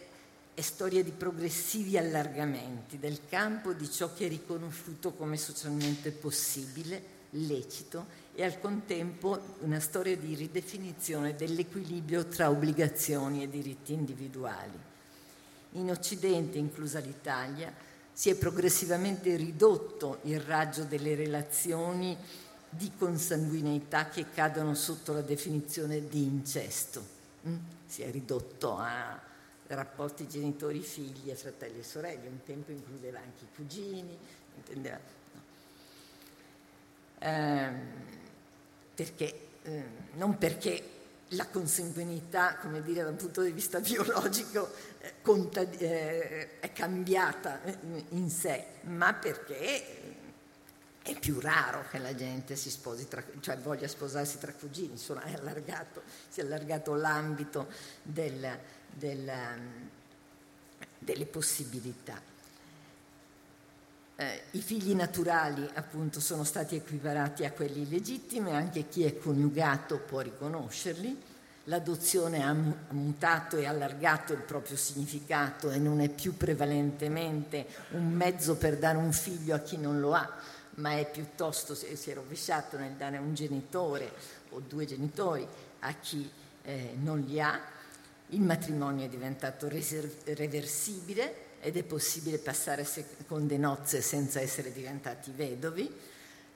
è 0.53 0.61
storia 0.61 1.03
di 1.03 1.11
progressivi 1.11 1.99
allargamenti 1.99 2.99
del 2.99 3.21
campo 3.29 3.73
di 3.73 3.91
ciò 3.91 4.13
che 4.15 4.27
è 4.27 4.29
riconosciuto 4.29 5.13
come 5.13 5.37
socialmente 5.37 6.11
possibile, 6.13 7.16
lecito 7.45 8.07
e 8.35 8.45
al 8.45 8.61
contempo 8.61 9.57
una 9.61 9.81
storia 9.81 10.17
di 10.17 10.35
ridefinizione 10.35 11.35
dell'equilibrio 11.35 12.27
tra 12.27 12.51
obbligazioni 12.51 13.43
e 13.43 13.49
diritti 13.49 13.93
individuali. 13.93 14.79
In 15.73 15.91
Occidente, 15.91 16.59
inclusa 16.59 17.01
l'Italia, 17.01 17.73
si 18.13 18.31
è 18.31 18.37
progressivamente 18.37 19.37
ridotto 19.37 20.21
il 20.23 20.41
raggio 20.41 20.85
delle 20.85 21.15
relazioni 21.15 22.17
di 22.69 22.93
consanguineità 22.97 24.09
che 24.09 24.27
cadono 24.33 24.75
sotto 24.75 25.13
la 25.13 25.21
definizione 25.21 26.09
di 26.09 26.25
incesto. 26.25 27.05
Mm? 27.47 27.57
Si 27.87 28.03
è 28.03 28.11
ridotto 28.11 28.77
a 28.77 29.21
rapporti 29.69 30.29
genitori-figli 30.29 31.31
e 31.31 31.35
fratelli 31.35 31.81
e 31.81 31.83
sorelle, 31.83 32.29
un 32.29 32.43
tempo 32.45 32.71
includeva 32.71 33.19
anche 33.19 33.45
i 33.45 33.55
cugini, 33.55 34.17
intendeva, 34.57 34.99
ehm, 37.19 37.81
perché, 38.95 39.49
eh, 39.63 39.85
non 40.15 40.39
perché 40.39 40.95
la 41.31 41.47
consanguinità, 41.49 42.57
come 42.57 42.83
dire, 42.83 43.03
dal 43.03 43.15
punto 43.15 43.43
di 43.43 43.51
vista 43.51 43.81
biologico 43.81 44.71
eh, 45.01 45.15
conta, 45.23 45.61
eh, 45.63 46.61
è 46.61 46.73
cambiata 46.73 47.61
in 48.11 48.31
sé, 48.31 48.67
ma 48.83 49.13
perché 49.15 50.15
è 51.03 51.19
più 51.19 51.39
raro 51.39 51.85
che 51.89 51.99
la 51.99 52.15
gente 52.15 52.57
si 52.57 52.71
sposi 52.71 53.07
tra, 53.07 53.23
cioè 53.41 53.57
voglia 53.59 53.87
sposarsi 53.87 54.39
tra 54.39 54.53
cugini, 54.53 54.93
insomma 54.93 55.23
è 55.23 55.35
allargato, 55.35 56.03
si 56.29 56.41
è 56.41 56.43
allargato 56.43 56.95
l'ambito 56.95 57.69
del, 58.03 58.59
del, 58.93 59.33
delle 60.99 61.27
possibilità. 61.27 62.35
Eh, 64.19 64.45
I 64.53 64.63
figli 64.63 64.95
naturali 64.95 65.69
appunto 65.75 66.21
sono 66.21 66.43
stati 66.43 66.75
equiparati 66.75 67.45
a 67.45 67.53
quelli 67.53 67.83
illegittimi, 67.83 68.51
anche 68.51 68.89
chi 68.89 69.05
è 69.05 69.19
coniugato 69.19 69.99
può 69.99 70.21
riconoscerli, 70.21 71.23
l'adozione 71.65 72.43
ha 72.43 72.57
mutato 72.91 73.59
e 73.59 73.67
allargato 73.67 74.33
il 74.33 74.39
proprio 74.39 74.79
significato 74.79 75.71
e 75.71 75.77
non 75.77 76.01
è 76.01 76.09
più 76.09 76.35
prevalentemente 76.35 77.67
un 77.91 78.09
mezzo 78.09 78.57
per 78.57 78.79
dare 78.79 78.97
un 78.97 79.13
figlio 79.13 79.55
a 79.55 79.59
chi 79.59 79.77
non 79.77 80.01
lo 80.01 80.15
ha, 80.15 80.33
ma 80.77 80.97
è 80.97 81.11
piuttosto, 81.11 81.75
si 81.75 82.11
è 82.11 82.15
rovesciato 82.15 82.79
nel 82.79 82.93
dare 82.93 83.19
un 83.19 83.35
genitore 83.35 84.11
o 84.51 84.61
due 84.61 84.87
genitori 84.87 85.47
a 85.81 85.93
chi 85.93 86.27
eh, 86.63 86.97
non 87.03 87.21
li 87.21 87.39
ha. 87.39 87.61
Il 88.29 88.41
matrimonio 88.41 89.05
è 89.05 89.09
diventato 89.11 89.69
reversibile 89.69 91.45
ed 91.61 91.77
è 91.77 91.83
possibile 91.83 92.39
passare 92.39 92.85
seconde 92.85 93.57
nozze 93.59 94.01
senza 94.01 94.41
essere 94.41 94.73
diventati 94.73 95.33
vedovi. 95.35 95.91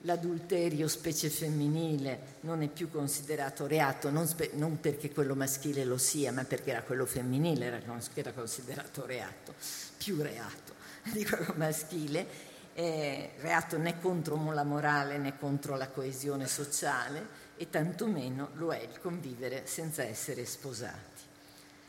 L'adulterio, 0.04 0.88
specie 0.88 1.28
femminile, 1.28 2.38
non 2.40 2.62
è 2.62 2.68
più 2.68 2.90
considerato 2.90 3.66
reato, 3.66 4.08
non, 4.10 4.26
spe- 4.26 4.52
non, 4.54 4.80
perché 4.80 5.12
quello 5.12 5.34
maschile 5.34 5.84
lo 5.84 5.98
sia, 5.98 6.32
ma 6.32 6.44
perché 6.44 6.70
era 6.70 6.82
quello 6.82 7.04
femminile 7.04 7.66
era, 7.66 7.80
era 8.14 8.32
considerato 8.32 9.04
reato, 9.04 9.54
più 9.98 10.22
reato 10.22 10.72
di 11.12 11.24
quello 11.24 11.52
maschile 11.56 12.48
eh, 12.74 13.32
reato 13.40 13.76
né 13.76 14.00
contro 14.00 14.52
la 14.52 14.64
morale 14.64 15.18
né 15.18 15.36
contro 15.36 15.76
la 15.76 15.88
coesione 15.88 16.46
sociale 16.46 17.38
e 17.56 17.68
tantomeno 17.68 18.50
lo 18.54 18.72
è 18.72 18.80
il 18.80 18.98
convivere 19.00 19.66
senza 19.66 20.02
essere 20.02 20.46
sposati. 20.46 21.20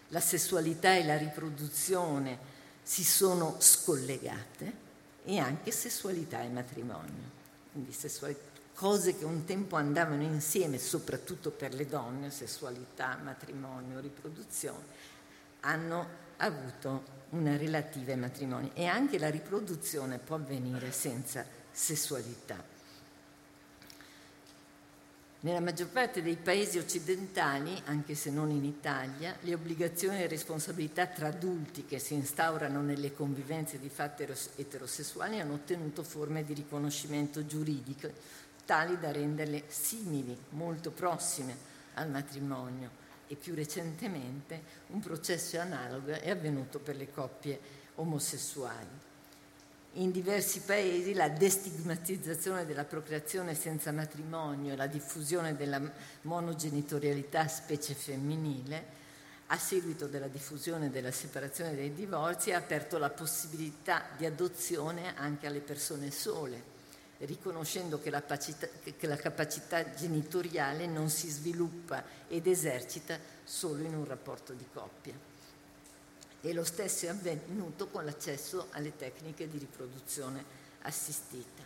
La 0.10 0.20
sessualità 0.20 0.96
e 0.96 1.06
la 1.06 1.16
riproduzione 1.16 2.60
si 2.82 3.04
sono 3.04 3.56
scollegate 3.60 4.90
e 5.24 5.38
anche 5.38 5.72
sessualità 5.72 6.42
e 6.42 6.50
matrimonio. 6.50 7.40
Quindi 7.72 7.94
cose 8.74 9.18
che 9.18 9.26
un 9.26 9.46
tempo 9.46 9.76
andavano 9.76 10.24
insieme, 10.24 10.78
soprattutto 10.80 11.52
per 11.52 11.74
le 11.74 11.86
donne, 11.86 12.32
sessualità, 12.32 13.18
matrimonio, 13.22 14.00
riproduzione, 14.00 14.86
hanno 15.62 16.08
avuto 16.38 17.20
una 17.30 17.56
relativa 17.56 18.12
ai 18.12 18.18
matrimoni 18.18 18.72
e 18.74 18.86
anche 18.86 19.20
la 19.20 19.30
riproduzione 19.30 20.18
può 20.18 20.36
avvenire 20.36 20.92
senza 20.92 21.46
sessualità. 21.72 22.71
Nella 25.44 25.60
maggior 25.60 25.88
parte 25.88 26.22
dei 26.22 26.36
paesi 26.36 26.78
occidentali, 26.78 27.82
anche 27.86 28.14
se 28.14 28.30
non 28.30 28.52
in 28.52 28.64
Italia, 28.64 29.36
le 29.42 29.56
obbligazioni 29.56 30.22
e 30.22 30.28
responsabilità 30.28 31.08
tra 31.08 31.30
adulti 31.30 31.86
che 31.86 31.98
si 31.98 32.14
instaurano 32.14 32.80
nelle 32.84 33.16
convivenze 33.16 33.80
di 33.80 33.90
fatto 33.90 34.24
eterosessuali 34.56 35.40
hanno 35.40 35.56
ottenuto 35.56 36.04
forme 36.04 36.44
di 36.44 36.54
riconoscimento 36.54 37.44
giuridico 37.48 38.08
tali 38.66 39.00
da 39.00 39.12
renderle 39.12 39.64
simili, 39.66 40.38
molto 40.50 40.92
prossime 40.92 41.58
al 41.96 42.12
matrimonio 42.12 42.92
e 43.28 43.34
più 43.34 43.56
recentemente 43.56 44.62
un 44.90 45.00
processo 45.00 45.60
analogo 45.60 46.12
è 46.12 46.30
avvenuto 46.30 46.78
per 46.78 46.96
le 46.96 47.12
coppie 47.12 47.60
omosessuali. 47.96 49.01
In 49.96 50.12
diversi 50.12 50.62
paesi 50.62 51.14
la 51.14 51.28
destigmatizzazione 51.28 52.66
della 52.66 52.86
procreazione 52.86 53.56
senza 53.56 53.92
matrimonio 53.92 54.72
e 54.72 54.78
la 54.78 54.88
diffusione 54.88 55.58
della 55.58 55.82
monogenitorialità 56.22 57.50
specie 57.50 57.94
femminile 57.94 59.00
a 59.48 59.58
seguito 59.58 60.08
della 60.08 60.30
diffusione 60.30 60.90
della 60.90 61.12
separazione 61.12 61.76
dei 61.76 61.94
divorzi 61.94 62.54
ha 62.54 62.58
aperto 62.58 62.98
la 62.98 63.10
possibilità 63.10 64.06
di 64.16 64.26
adozione 64.26 65.14
anche 65.18 65.46
alle 65.46 65.60
persone 65.60 66.10
sole 66.10 66.70
riconoscendo 67.26 68.00
che 68.00 68.10
la, 68.10 68.22
capacità, 68.22 68.68
che 68.98 69.08
la 69.08 69.18
capacità 69.18 69.94
genitoriale 69.94 70.88
non 70.88 71.10
si 71.10 71.30
sviluppa 71.30 72.04
ed 72.30 72.48
esercita 72.48 73.20
solo 73.44 73.84
in 73.84 73.94
un 73.94 74.06
rapporto 74.06 74.54
di 74.54 74.66
coppia. 74.72 75.31
E 76.42 76.54
lo 76.54 76.64
stesso 76.64 77.06
è 77.06 77.10
avvenuto 77.10 77.88
con 77.88 78.04
l'accesso 78.04 78.68
alle 78.72 78.96
tecniche 78.96 79.48
di 79.48 79.58
riproduzione 79.60 80.44
assistita. 80.82 81.64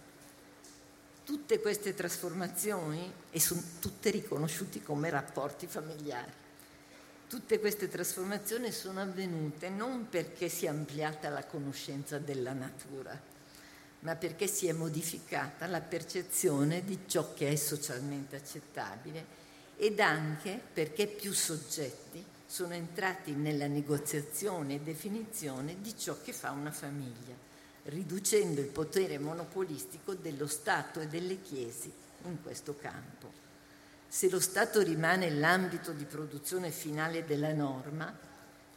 Tutte 1.23 1.59
queste 1.59 1.93
trasformazioni, 1.93 3.11
e 3.31 3.39
sono 3.39 3.63
tutte 3.79 4.09
riconosciute 4.11 4.83
come 4.83 5.09
rapporti 5.09 5.65
familiari, 5.65 6.31
tutte 7.27 7.59
queste 7.59 7.89
trasformazioni 7.89 8.71
sono 8.71 9.01
avvenute 9.01 9.69
non 9.69 10.09
perché 10.09 10.49
si 10.49 10.65
è 10.65 10.69
ampliata 10.69 11.29
la 11.29 11.43
conoscenza 11.45 12.19
della 12.19 12.53
natura, 12.53 13.19
ma 14.01 14.15
perché 14.15 14.45
si 14.45 14.67
è 14.67 14.71
modificata 14.71 15.65
la 15.65 15.81
percezione 15.81 16.83
di 16.83 16.99
ciò 17.07 17.33
che 17.33 17.49
è 17.49 17.55
socialmente 17.55 18.35
accettabile 18.35 19.25
ed 19.77 19.99
anche 19.99 20.61
perché 20.73 21.07
più 21.07 21.33
soggetti 21.33 22.23
sono 22.55 22.73
entrati 22.73 23.33
nella 23.33 23.67
negoziazione 23.67 24.75
e 24.75 24.79
definizione 24.79 25.75
di 25.81 25.93
ciò 25.97 26.15
che 26.23 26.31
fa 26.31 26.51
una 26.51 26.71
famiglia, 26.71 27.35
riducendo 27.83 28.61
il 28.61 28.67
potere 28.67 29.19
monopolistico 29.19 30.13
dello 30.13 30.47
Stato 30.47 31.01
e 31.01 31.07
delle 31.07 31.41
Chiese 31.41 31.91
in 32.23 32.41
questo 32.41 32.77
campo. 32.77 33.29
Se 34.07 34.29
lo 34.29 34.39
Stato 34.39 34.81
rimane 34.81 35.31
l'ambito 35.31 35.91
di 35.91 36.05
produzione 36.05 36.71
finale 36.71 37.25
della 37.25 37.51
norma, 37.51 38.17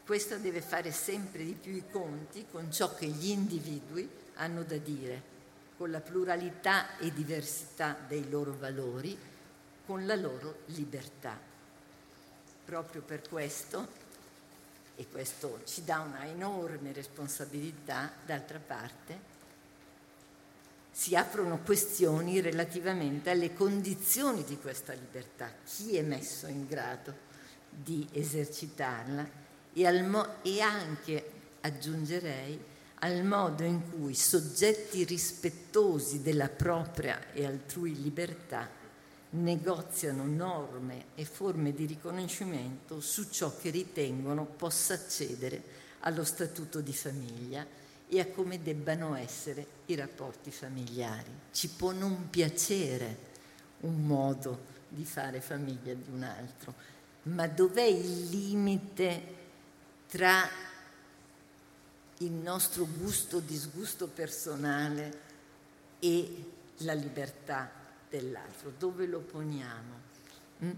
questa 0.04 0.38
deve 0.38 0.60
fare 0.60 0.90
sempre 0.90 1.44
di 1.44 1.52
più 1.52 1.72
i 1.72 1.84
conti 1.88 2.46
con 2.50 2.72
ciò 2.72 2.92
che 2.96 3.06
gli 3.06 3.28
individui 3.28 4.10
hanno 4.38 4.64
da 4.64 4.76
dire, 4.76 5.22
con 5.76 5.92
la 5.92 6.00
pluralità 6.00 6.98
e 6.98 7.12
diversità 7.12 7.96
dei 8.08 8.28
loro 8.28 8.56
valori, 8.58 9.16
con 9.86 10.04
la 10.04 10.16
loro 10.16 10.62
libertà. 10.64 11.48
Proprio 12.68 13.00
per 13.00 13.26
questo, 13.26 13.88
e 14.94 15.06
questo 15.10 15.62
ci 15.64 15.84
dà 15.84 16.00
una 16.00 16.26
enorme 16.26 16.92
responsabilità, 16.92 18.12
d'altra 18.26 18.58
parte, 18.58 19.18
si 20.90 21.16
aprono 21.16 21.60
questioni 21.64 22.42
relativamente 22.42 23.30
alle 23.30 23.54
condizioni 23.54 24.44
di 24.44 24.58
questa 24.58 24.92
libertà, 24.92 25.50
chi 25.64 25.96
è 25.96 26.02
messo 26.02 26.46
in 26.46 26.66
grado 26.66 27.14
di 27.70 28.06
esercitarla? 28.12 29.26
E, 29.72 30.02
mo- 30.02 30.42
e 30.42 30.60
anche, 30.60 31.30
aggiungerei, 31.62 32.62
al 32.96 33.24
modo 33.24 33.62
in 33.62 33.80
cui 33.90 34.14
soggetti 34.14 35.04
rispettosi 35.04 36.20
della 36.20 36.50
propria 36.50 37.32
e 37.32 37.46
altrui 37.46 37.98
libertà 38.02 38.76
negoziano 39.30 40.24
norme 40.24 41.06
e 41.14 41.24
forme 41.24 41.74
di 41.74 41.84
riconoscimento 41.84 43.00
su 43.00 43.28
ciò 43.30 43.54
che 43.56 43.70
ritengono 43.70 44.44
possa 44.44 44.94
accedere 44.94 45.76
allo 46.00 46.24
statuto 46.24 46.80
di 46.80 46.94
famiglia 46.94 47.66
e 48.08 48.20
a 48.20 48.26
come 48.26 48.62
debbano 48.62 49.14
essere 49.14 49.66
i 49.86 49.94
rapporti 49.94 50.50
familiari. 50.50 51.30
Ci 51.52 51.68
può 51.70 51.92
non 51.92 52.30
piacere 52.30 53.26
un 53.80 54.06
modo 54.06 54.76
di 54.88 55.04
fare 55.04 55.40
famiglia 55.40 55.92
di 55.92 56.10
un 56.10 56.22
altro, 56.22 56.74
ma 57.24 57.46
dov'è 57.46 57.84
il 57.84 58.28
limite 58.30 59.36
tra 60.08 60.48
il 62.18 62.32
nostro 62.32 62.86
gusto 62.86 63.36
o 63.36 63.40
disgusto 63.40 64.08
personale 64.08 65.26
e 65.98 66.44
la 66.78 66.94
libertà 66.94 67.77
dell'altro? 68.08 68.72
Dove 68.78 69.06
lo 69.06 69.20
poniamo? 69.20 69.94
Mm? 70.64 70.70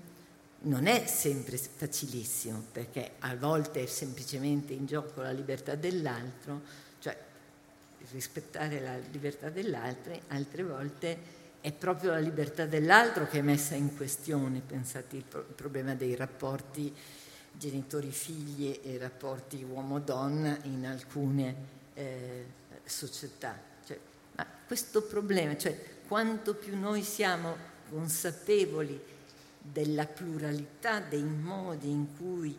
Non 0.62 0.86
è 0.86 1.06
sempre 1.06 1.56
facilissimo 1.56 2.62
perché 2.70 3.12
a 3.20 3.34
volte 3.34 3.82
è 3.82 3.86
semplicemente 3.86 4.74
in 4.74 4.84
gioco 4.84 5.22
la 5.22 5.30
libertà 5.30 5.74
dell'altro, 5.74 6.60
cioè 6.98 7.16
rispettare 8.12 8.80
la 8.80 8.96
libertà 9.10 9.48
dell'altro, 9.48 10.18
altre 10.28 10.62
volte 10.62 11.38
è 11.60 11.72
proprio 11.72 12.10
la 12.10 12.18
libertà 12.18 12.66
dell'altro 12.66 13.26
che 13.26 13.38
è 13.38 13.42
messa 13.42 13.74
in 13.74 13.96
questione, 13.96 14.60
pensate 14.60 15.16
il, 15.16 15.24
pro- 15.24 15.46
problema 15.54 15.94
dei 15.94 16.14
rapporti 16.14 16.94
genitori-figli 17.52 18.80
e 18.82 18.98
rapporti 18.98 19.62
uomo-donna 19.62 20.58
in 20.62 20.86
alcune 20.86 21.54
eh, 21.94 22.44
società. 22.84 23.58
Cioè, 23.84 23.98
ma 24.36 24.46
questo 24.66 25.02
problema, 25.02 25.56
cioè 25.56 25.76
quanto 26.10 26.54
più 26.54 26.76
noi 26.76 27.04
siamo 27.04 27.56
consapevoli 27.88 29.00
della 29.60 30.06
pluralità 30.06 30.98
dei 30.98 31.22
modi 31.22 31.88
in 31.88 32.16
cui 32.16 32.58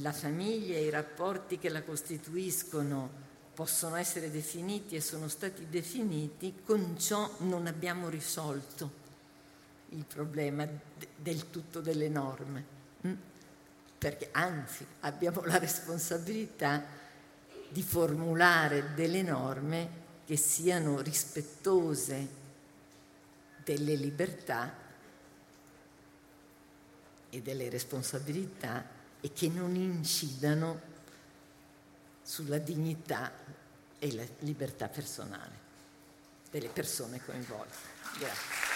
la 0.00 0.12
famiglia 0.12 0.76
e 0.76 0.84
i 0.84 0.90
rapporti 0.90 1.58
che 1.58 1.68
la 1.68 1.82
costituiscono 1.82 3.10
possono 3.52 3.96
essere 3.96 4.30
definiti 4.30 4.94
e 4.94 5.00
sono 5.00 5.26
stati 5.26 5.66
definiti, 5.68 6.60
con 6.64 6.96
ciò 6.96 7.28
non 7.38 7.66
abbiamo 7.66 8.08
risolto 8.08 8.92
il 9.88 10.04
problema 10.04 10.68
del 11.16 11.50
tutto 11.50 11.80
delle 11.80 12.08
norme, 12.08 12.64
mm? 13.04 13.12
perché 13.98 14.28
anzi 14.30 14.86
abbiamo 15.00 15.42
la 15.46 15.58
responsabilità 15.58 16.80
di 17.68 17.82
formulare 17.82 18.94
delle 18.94 19.22
norme 19.22 20.04
che 20.26 20.36
siano 20.36 21.00
rispettose 21.00 22.28
delle 23.64 23.94
libertà 23.94 24.74
e 27.30 27.42
delle 27.42 27.68
responsabilità 27.68 28.84
e 29.20 29.32
che 29.32 29.48
non 29.48 29.74
incidano 29.76 30.94
sulla 32.22 32.58
dignità 32.58 33.32
e 33.98 34.14
la 34.14 34.24
libertà 34.40 34.88
personale 34.88 35.64
delle 36.50 36.68
persone 36.68 37.24
coinvolte. 37.24 37.76
Grazie. 38.18 38.75